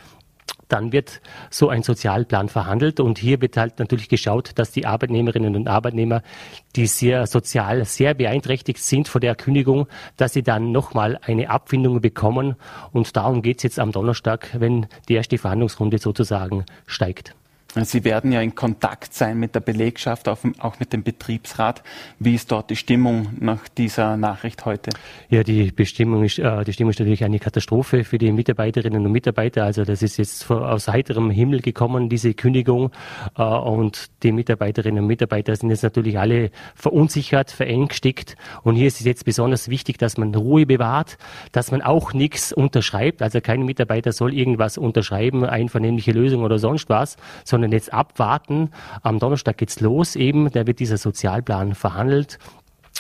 dann 0.70 0.94
wird 0.94 1.22
so 1.50 1.68
ein 1.70 1.84
Sozialplan 1.84 2.48
verhandelt 2.48 3.00
und 3.00 3.18
hier 3.18 3.42
wird 3.42 3.58
halt 3.58 3.80
natürlich 3.80 4.08
geschaut, 4.08 4.52
dass 4.56 4.72
die 4.72 4.86
Arbeitnehmerinnen 4.86 5.56
und 5.56 5.68
Arbeitnehmer, 5.68 6.22
die 6.76 6.88
sehr 6.88 7.28
sozial 7.28 7.84
sehr 7.86 8.14
beeinträchtigt 8.14 8.82
sind 8.82 9.08
vor 9.08 9.20
der 9.20 9.36
Kündigung, 9.36 9.88
dass 10.16 10.34
sie 10.34 10.44
dann 10.44 10.72
nochmal 10.72 11.20
eine 11.22 11.50
Abfindung 11.50 12.00
bekommen 12.02 12.56
und 12.92 13.16
darum 13.18 13.42
geht 13.42 13.58
es 13.58 13.64
jetzt 13.64 13.80
am 13.80 13.92
Donnerstag, 13.92 14.56
wenn 14.58 14.88
die 15.10 15.16
erste 15.16 15.38
Verhandlungsrunde 15.38 15.98
sozusagen 15.98 16.66
steigt. 16.86 17.36
Sie 17.76 18.04
werden 18.04 18.32
ja 18.32 18.42
in 18.42 18.56
Kontakt 18.56 19.14
sein 19.14 19.38
mit 19.38 19.54
der 19.54 19.60
Belegschaft, 19.60 20.28
auch 20.28 20.80
mit 20.80 20.92
dem 20.92 21.04
Betriebsrat. 21.04 21.84
Wie 22.18 22.34
ist 22.34 22.52
dort 22.52 22.72
die 22.72 22.76
Stimmung 22.76 23.28
nach 23.40 23.68
dieser 23.68 24.18
Nachricht 24.18 24.66
heute? 24.66 24.90
Ja, 25.30 25.44
die 25.44 25.72
Bestimmung 25.72 26.24
ist, 26.24 26.40
äh, 26.40 26.64
die 26.64 26.74
Stimmung 26.74 26.90
ist 26.90 27.00
natürlich 27.00 27.24
eine 27.24 27.38
Katastrophe 27.38 28.04
für 28.04 28.18
die 28.18 28.32
Mitarbeiterinnen 28.32 29.06
und 29.06 29.12
Mitarbeiter. 29.12 29.66
Also 29.66 29.86
das 29.86 30.02
ist 30.02 30.18
jetzt 30.18 30.50
aus 30.50 30.88
heiterem 30.88 31.30
Himmel 31.30 31.62
gekommen, 31.62 32.10
diese 32.10 32.34
Kündigung. 32.34 32.90
Äh, 33.38 33.44
und 33.44 34.10
die 34.24 34.32
Mitarbeiterinnen 34.32 35.04
und 35.04 35.08
Mitarbeiter 35.08 35.56
sind 35.56 35.70
jetzt 35.70 35.84
natürlich 35.84 36.18
alle 36.18 36.50
verunsichert, 36.74 37.52
verängstigt. 37.52 38.36
Und 38.64 38.78
hier 38.78 38.88
ist 38.88 39.00
es 39.00 39.06
jetzt 39.06 39.26
besonders 39.26 39.70
wichtig, 39.70 40.00
dass 40.00 40.18
man 40.18 40.34
Ruhe 40.34 40.66
bewahrt, 40.66 41.20
dass 41.52 41.70
man 41.70 41.84
auch 41.84 42.14
nichts 42.14 42.52
unterschreibt. 42.52 43.22
Also 43.22 43.42
kein 43.42 43.62
Mitarbeiter 43.62 44.12
soll 44.12 44.34
irgendwas 44.34 44.80
unterschreiben, 44.80 45.46
einvernehmliche 45.46 46.14
Lösung 46.14 46.42
oder 46.42 46.58
sonst 46.58 46.90
was, 46.90 47.16
sondern 47.46 47.59
sondern 47.60 47.74
jetzt 47.74 47.94
abwarten. 47.94 48.72
Am 49.02 49.20
Donnerstag 49.20 49.58
geht's 49.58 49.82
los 49.82 50.16
eben, 50.16 50.50
da 50.52 50.66
wird 50.66 50.80
dieser 50.80 50.98
Sozialplan 50.98 51.76
verhandelt 51.76 52.40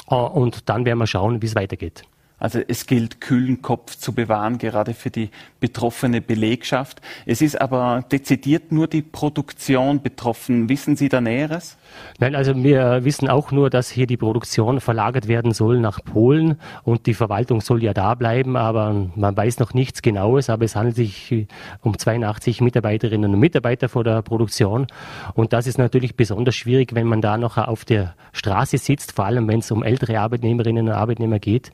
äh, 0.10 0.15
und 0.15 0.67
dann 0.67 0.86
werden 0.86 1.00
wir 1.00 1.08
schauen, 1.08 1.41
wie 1.41 1.45
es 1.45 1.56
weitergeht. 1.56 2.04
Also 2.39 2.60
es 2.67 2.86
gilt, 2.86 3.21
kühlen 3.21 3.62
Kopf 3.62 3.95
zu 3.95 4.13
bewahren, 4.13 4.58
gerade 4.58 4.93
für 4.93 5.10
die 5.10 5.30
betroffene 5.60 6.21
Belegschaft. 6.21 7.02
Es 7.25 7.41
ist 7.41 7.60
aber 7.60 8.06
dezidiert 8.12 8.71
nur 8.71 8.88
die 8.88 9.02
Produktion 9.02 10.02
betroffen. 10.02 10.69
Wissen 10.69 10.95
Sie 10.95 11.10
da 11.10 11.21
Näheres? 11.21 11.78
Nein, 12.19 12.36
also 12.36 12.56
wir 12.56 13.04
wissen 13.04 13.30
auch 13.30 13.52
nur, 13.52 13.69
dass 13.69 13.89
hier 13.89 14.08
die 14.08 14.17
Produktion 14.17 14.80
verlagert 14.80 15.28
werden 15.28 15.54
soll 15.54 15.80
nach 15.80 16.04
Polen 16.04 16.60
und 16.84 17.06
die 17.06 17.13
Verwaltung 17.13 17.62
soll 17.62 17.84
ja 17.84 17.93
da 17.93 18.15
bleiben, 18.15 18.56
aber 18.56 19.08
man 19.15 19.36
weiß 19.36 19.60
noch 19.60 19.73
nichts 19.73 20.02
Genaues. 20.02 20.49
Aber 20.49 20.65
es 20.65 20.75
handelt 20.75 20.95
sich 20.95 21.47
um 21.82 21.97
82 21.97 22.62
Mitarbeiterinnen 22.62 23.34
und 23.34 23.39
Mitarbeiter 23.39 23.89
vor 23.89 24.04
der 24.04 24.21
Produktion 24.21 24.88
und 25.34 25.54
das 25.54 25.67
ist 25.67 25.78
natürlich 25.78 26.15
besonders 26.15 26.56
schwierig, 26.56 26.95
wenn 26.95 27.08
man 27.08 27.21
da 27.21 27.38
noch 27.38 27.58
auf 27.58 27.86
der 27.86 28.15
Straße 28.34 28.78
sitzt, 28.78 29.12
vor 29.12 29.25
allem 29.25 29.47
wenn 29.47 29.60
es 29.60 29.71
um 29.71 29.84
ältere 29.84 30.19
Arbeitnehmerinnen 30.19 30.88
und 30.88 30.93
Arbeitnehmer 30.93 31.39
geht, 31.39 31.71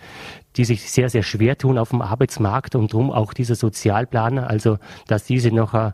die 0.57 0.65
sich 0.65 0.89
sehr, 0.89 1.09
sehr 1.09 1.23
schwer 1.23 1.57
tun 1.57 1.77
auf 1.77 1.89
dem 1.89 2.01
Arbeitsmarkt 2.01 2.75
und 2.75 2.93
darum 2.93 3.11
auch 3.11 3.33
dieser 3.33 3.55
Sozialplan, 3.55 4.39
also 4.39 4.77
dass 5.07 5.25
diese 5.25 5.51
noch 5.51 5.73
äh, 5.73 5.91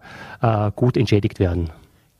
gut 0.76 0.98
entschädigt 0.98 1.40
werden. 1.40 1.70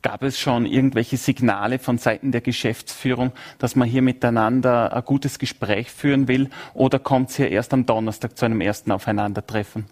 Gab 0.02 0.24
es 0.24 0.36
schon 0.36 0.66
irgendwelche 0.66 1.16
Signale 1.16 1.78
von 1.78 1.96
Seiten 1.96 2.32
der 2.32 2.40
Geschäftsführung, 2.40 3.30
dass 3.58 3.76
man 3.76 3.88
hier 3.88 4.02
miteinander 4.02 4.92
ein 4.92 5.04
gutes 5.04 5.38
Gespräch 5.38 5.92
führen 5.92 6.26
will? 6.26 6.50
Oder 6.74 6.98
kommt 6.98 7.30
es 7.30 7.36
hier 7.36 7.50
erst 7.50 7.72
am 7.72 7.86
Donnerstag 7.86 8.36
zu 8.36 8.44
einem 8.44 8.60
ersten 8.60 8.90
Aufeinandertreffen? 8.90 9.86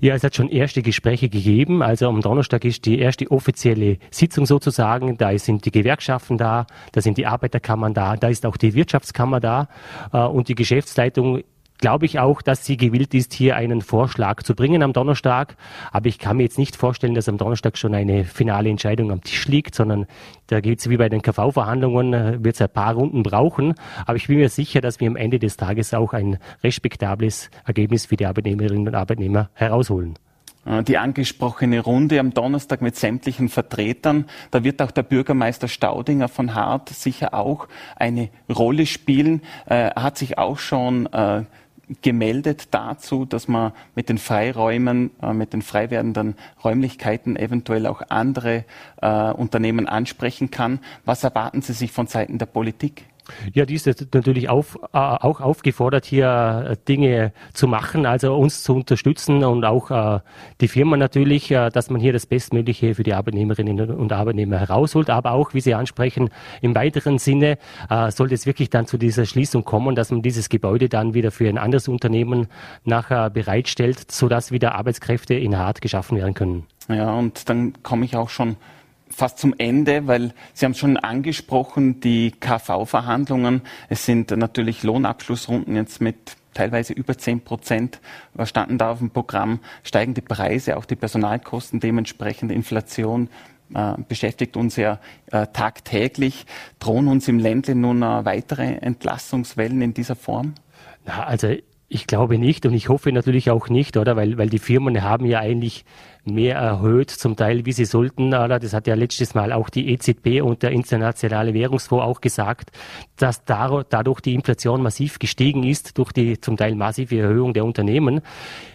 Ja, 0.00 0.14
es 0.14 0.22
hat 0.22 0.36
schon 0.36 0.50
erste 0.50 0.82
Gespräche 0.82 1.30
gegeben. 1.30 1.82
Also 1.82 2.08
am 2.08 2.20
Donnerstag 2.20 2.66
ist 2.66 2.84
die 2.84 2.98
erste 2.98 3.30
offizielle 3.30 3.96
Sitzung 4.10 4.44
sozusagen. 4.44 5.16
Da 5.16 5.36
sind 5.38 5.64
die 5.64 5.70
Gewerkschaften 5.70 6.36
da, 6.36 6.66
da 6.92 7.00
sind 7.00 7.16
die 7.16 7.26
Arbeiterkammern 7.26 7.94
da, 7.94 8.16
da 8.16 8.28
ist 8.28 8.44
auch 8.44 8.58
die 8.58 8.74
Wirtschaftskammer 8.74 9.40
da. 9.40 9.68
Äh, 10.12 10.18
und 10.18 10.48
die 10.48 10.54
Geschäftsleitung 10.54 11.42
glaube 11.78 12.06
ich 12.06 12.18
auch, 12.18 12.42
dass 12.42 12.64
sie 12.64 12.76
gewillt 12.76 13.14
ist, 13.14 13.34
hier 13.34 13.56
einen 13.56 13.80
Vorschlag 13.80 14.42
zu 14.42 14.54
bringen 14.54 14.82
am 14.82 14.92
Donnerstag. 14.92 15.56
Aber 15.92 16.06
ich 16.06 16.18
kann 16.18 16.36
mir 16.36 16.44
jetzt 16.44 16.58
nicht 16.58 16.76
vorstellen, 16.76 17.14
dass 17.14 17.28
am 17.28 17.38
Donnerstag 17.38 17.76
schon 17.76 17.94
eine 17.94 18.24
finale 18.24 18.70
Entscheidung 18.70 19.10
am 19.10 19.22
Tisch 19.22 19.46
liegt, 19.48 19.74
sondern 19.74 20.06
da 20.46 20.60
geht 20.60 20.80
es 20.80 20.88
wie 20.88 20.96
bei 20.96 21.08
den 21.08 21.22
KV-Verhandlungen, 21.22 22.14
äh, 22.14 22.44
wird 22.44 22.54
es 22.54 22.62
ein 22.62 22.70
paar 22.70 22.94
Runden 22.94 23.22
brauchen. 23.22 23.74
Aber 24.06 24.16
ich 24.16 24.26
bin 24.26 24.38
mir 24.38 24.48
sicher, 24.48 24.80
dass 24.80 25.00
wir 25.00 25.08
am 25.08 25.16
Ende 25.16 25.38
des 25.38 25.56
Tages 25.56 25.94
auch 25.94 26.12
ein 26.12 26.38
respektables 26.62 27.50
Ergebnis 27.66 28.06
für 28.06 28.16
die 28.16 28.26
Arbeitnehmerinnen 28.26 28.88
und 28.88 28.94
Arbeitnehmer 28.94 29.50
herausholen 29.54 30.14
äh, 30.66 30.82
die 30.82 30.98
angesprochene 30.98 31.80
Runde 31.80 32.20
am 32.20 32.32
Donnerstag 32.32 32.82
mit 32.82 32.96
sämtlichen 32.96 33.48
Vertretern. 33.48 34.26
Da 34.50 34.64
wird 34.64 34.80
auch 34.80 34.90
der 34.90 35.02
Bürgermeister 35.02 35.68
Staudinger 35.68 36.28
von 36.28 36.54
Hart 36.54 36.88
sicher 36.88 37.34
auch 37.34 37.68
eine 37.96 38.30
Rolle 38.54 38.86
spielen. 38.86 39.42
Äh, 39.66 39.90
er 39.94 40.02
hat 40.02 40.18
sich 40.18 40.38
auch 40.38 40.58
schon 40.58 41.08
gemeldet 42.02 42.68
dazu, 42.70 43.24
dass 43.24 43.48
man 43.48 43.72
mit 43.94 44.08
den 44.08 44.18
Freiräumen, 44.18 45.10
äh, 45.22 45.32
mit 45.32 45.52
den 45.52 45.62
frei 45.62 45.90
werdenden 45.90 46.34
Räumlichkeiten 46.62 47.36
eventuell 47.36 47.86
auch 47.86 48.02
andere 48.08 48.64
äh, 49.00 49.30
Unternehmen 49.32 49.86
ansprechen 49.86 50.50
kann. 50.50 50.80
Was 51.04 51.24
erwarten 51.24 51.62
Sie 51.62 51.72
sich 51.72 51.92
von 51.92 52.06
Seiten 52.06 52.38
der 52.38 52.46
Politik? 52.46 53.06
Ja, 53.52 53.64
die 53.66 53.74
ist 53.74 53.86
natürlich 54.14 54.48
auf, 54.48 54.78
äh, 54.92 54.98
auch 54.98 55.40
aufgefordert, 55.40 56.04
hier 56.04 56.66
äh, 56.70 56.76
Dinge 56.88 57.32
zu 57.52 57.66
machen, 57.66 58.06
also 58.06 58.34
uns 58.36 58.62
zu 58.62 58.74
unterstützen 58.74 59.44
und 59.44 59.64
auch 59.64 59.90
äh, 59.90 60.20
die 60.60 60.68
Firma 60.68 60.96
natürlich, 60.96 61.50
äh, 61.50 61.70
dass 61.70 61.90
man 61.90 62.00
hier 62.00 62.12
das 62.12 62.26
Bestmögliche 62.26 62.94
für 62.94 63.02
die 63.02 63.14
Arbeitnehmerinnen 63.14 63.90
und 63.90 64.12
Arbeitnehmer 64.12 64.58
herausholt. 64.58 65.10
Aber 65.10 65.32
auch, 65.32 65.54
wie 65.54 65.60
Sie 65.60 65.74
ansprechen, 65.74 66.30
im 66.60 66.74
weiteren 66.74 67.18
Sinne 67.18 67.58
äh, 67.90 68.10
sollte 68.10 68.34
es 68.34 68.46
wirklich 68.46 68.70
dann 68.70 68.86
zu 68.86 68.98
dieser 68.98 69.26
Schließung 69.26 69.64
kommen, 69.64 69.94
dass 69.94 70.10
man 70.10 70.22
dieses 70.22 70.48
Gebäude 70.48 70.88
dann 70.88 71.14
wieder 71.14 71.30
für 71.30 71.48
ein 71.48 71.58
anderes 71.58 71.88
Unternehmen 71.88 72.48
nachher 72.84 73.30
bereitstellt, 73.30 74.10
sodass 74.10 74.52
wieder 74.52 74.74
Arbeitskräfte 74.74 75.34
in 75.34 75.56
Hart 75.56 75.80
geschaffen 75.80 76.18
werden 76.18 76.34
können. 76.34 76.66
Ja, 76.88 77.14
und 77.14 77.48
dann 77.48 77.82
komme 77.82 78.04
ich 78.04 78.16
auch 78.16 78.28
schon 78.28 78.56
fast 79.14 79.38
zum 79.38 79.54
Ende, 79.58 80.06
weil 80.06 80.34
Sie 80.52 80.64
haben 80.64 80.72
es 80.72 80.78
schon 80.78 80.96
angesprochen, 80.96 82.00
die 82.00 82.32
KV-Verhandlungen. 82.32 83.62
Es 83.88 84.04
sind 84.04 84.30
natürlich 84.30 84.82
Lohnabschlussrunden 84.82 85.76
jetzt 85.76 86.00
mit 86.00 86.36
teilweise 86.52 86.92
über 86.92 87.16
10 87.16 87.42
Prozent. 87.42 88.00
Standen 88.44 88.78
da 88.78 88.92
auf 88.92 88.98
dem 88.98 89.10
Programm? 89.10 89.60
Steigende 89.82 90.22
Preise, 90.22 90.76
auch 90.76 90.84
die 90.84 90.96
Personalkosten, 90.96 91.80
dementsprechend 91.80 92.50
Inflation 92.52 93.28
äh, 93.74 93.94
beschäftigt 94.08 94.56
uns 94.56 94.76
ja 94.76 95.00
äh, 95.30 95.46
tagtäglich. 95.52 96.46
Drohen 96.78 97.08
uns 97.08 97.28
im 97.28 97.38
Ländle 97.38 97.74
nun 97.74 98.02
äh, 98.02 98.24
weitere 98.24 98.76
Entlassungswellen 98.76 99.82
in 99.82 99.94
dieser 99.94 100.16
Form? 100.16 100.54
Na, 101.06 101.24
also 101.24 101.54
ich 101.88 102.06
glaube 102.06 102.38
nicht 102.38 102.66
und 102.66 102.74
ich 102.74 102.88
hoffe 102.88 103.12
natürlich 103.12 103.50
auch 103.50 103.68
nicht, 103.68 103.96
oder? 103.96 104.16
Weil, 104.16 104.38
weil 104.38 104.48
die 104.48 104.58
Firmen 104.58 105.02
haben 105.02 105.26
ja 105.26 105.40
eigentlich 105.40 105.84
mehr 106.24 106.56
erhöht, 106.56 107.10
zum 107.10 107.36
Teil 107.36 107.66
wie 107.66 107.72
sie 107.72 107.84
sollten. 107.84 108.30
Das 108.30 108.72
hat 108.72 108.86
ja 108.86 108.94
letztes 108.94 109.34
Mal 109.34 109.52
auch 109.52 109.68
die 109.68 109.92
EZB 109.92 110.42
und 110.42 110.62
der 110.62 110.70
Internationale 110.70 111.54
Währungsfonds 111.54 112.04
auch 112.04 112.20
gesagt, 112.20 112.70
dass 113.16 113.44
dadurch 113.44 114.20
die 114.20 114.34
Inflation 114.34 114.82
massiv 114.82 115.18
gestiegen 115.18 115.64
ist, 115.64 115.98
durch 115.98 116.12
die 116.12 116.40
zum 116.40 116.56
Teil 116.56 116.74
massive 116.74 117.18
Erhöhung 117.18 117.54
der 117.54 117.64
Unternehmen. 117.64 118.20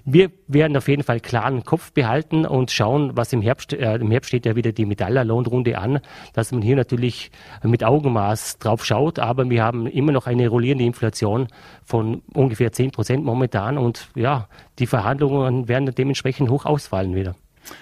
Wir 0.05 0.31
werden 0.49 0.75
auf 0.75 0.87
jeden 0.87 1.03
Fall 1.03 1.19
klaren 1.19 1.63
Kopf 1.63 1.93
behalten 1.93 2.45
und 2.45 2.71
schauen, 2.71 3.15
was 3.15 3.31
im 3.31 3.41
Herbst, 3.41 3.71
äh, 3.71 3.95
im 3.95 4.11
Herbst 4.11 4.29
steht 4.29 4.45
ja 4.45 4.55
wieder 4.55 4.71
die 4.71 4.85
Metallerlohnrunde 4.85 5.77
an, 5.77 5.99
dass 6.33 6.51
man 6.51 6.61
hier 6.61 6.75
natürlich 6.75 7.31
mit 7.63 7.83
Augenmaß 7.83 8.57
drauf 8.57 8.83
schaut, 8.83 9.19
aber 9.19 9.49
wir 9.49 9.63
haben 9.63 9.87
immer 9.87 10.11
noch 10.11 10.27
eine 10.27 10.47
rollierende 10.47 10.83
Inflation 10.83 11.47
von 11.85 12.23
ungefähr 12.33 12.71
10 12.71 12.91
Prozent 12.91 13.23
momentan 13.23 13.77
und 13.77 14.09
ja, 14.15 14.47
die 14.79 14.87
Verhandlungen 14.87 15.67
werden 15.67 15.93
dementsprechend 15.93 16.49
hoch 16.49 16.65
ausfallen 16.65 17.15
wieder. 17.15 17.35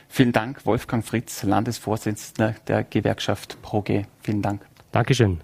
Vielen 0.10 0.34
Dank, 0.34 0.65
Wolfgang 0.65 1.06
Fritz, 1.06 1.43
Landesvorsitzender 1.43 2.56
der 2.67 2.84
Gewerkschaft 2.84 3.62
ProG. 3.62 4.03
Vielen 4.21 4.41
Dank. 4.41 4.67
Dankeschön. 4.91 5.41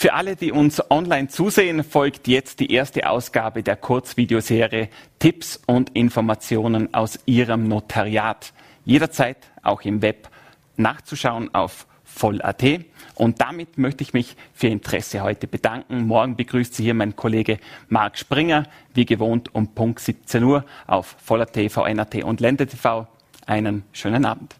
Für 0.00 0.14
alle, 0.14 0.36
die 0.36 0.52
uns 0.52 0.80
online 0.92 1.26
zusehen, 1.26 1.82
folgt 1.82 2.28
jetzt 2.28 2.60
die 2.60 2.70
erste 2.70 3.10
Ausgabe 3.10 3.64
der 3.64 3.74
Kurzvideoserie 3.74 4.90
Tipps 5.18 5.60
und 5.66 5.90
Informationen 5.96 6.94
aus 6.94 7.18
Ihrem 7.26 7.66
Notariat. 7.66 8.52
Jederzeit 8.84 9.38
auch 9.60 9.82
im 9.82 10.00
Web 10.00 10.28
nachzuschauen 10.76 11.52
auf 11.52 11.88
voll.at. 12.04 12.62
Und 13.16 13.40
damit 13.40 13.76
möchte 13.76 14.04
ich 14.04 14.12
mich 14.12 14.36
für 14.54 14.68
Interesse 14.68 15.22
heute 15.24 15.48
bedanken. 15.48 16.06
Morgen 16.06 16.36
begrüßt 16.36 16.76
Sie 16.76 16.84
hier 16.84 16.94
mein 16.94 17.16
Kollege 17.16 17.58
Marc 17.88 18.18
Springer, 18.18 18.68
wie 18.94 19.04
gewohnt 19.04 19.52
um 19.52 19.74
Punkt 19.74 19.98
17 19.98 20.44
Uhr 20.44 20.64
auf 20.86 21.16
voll.at, 21.18 21.58
VNAT 21.72 22.22
und 22.22 22.38
Ländetv. 22.38 23.08
Einen 23.46 23.82
schönen 23.90 24.26
Abend. 24.26 24.54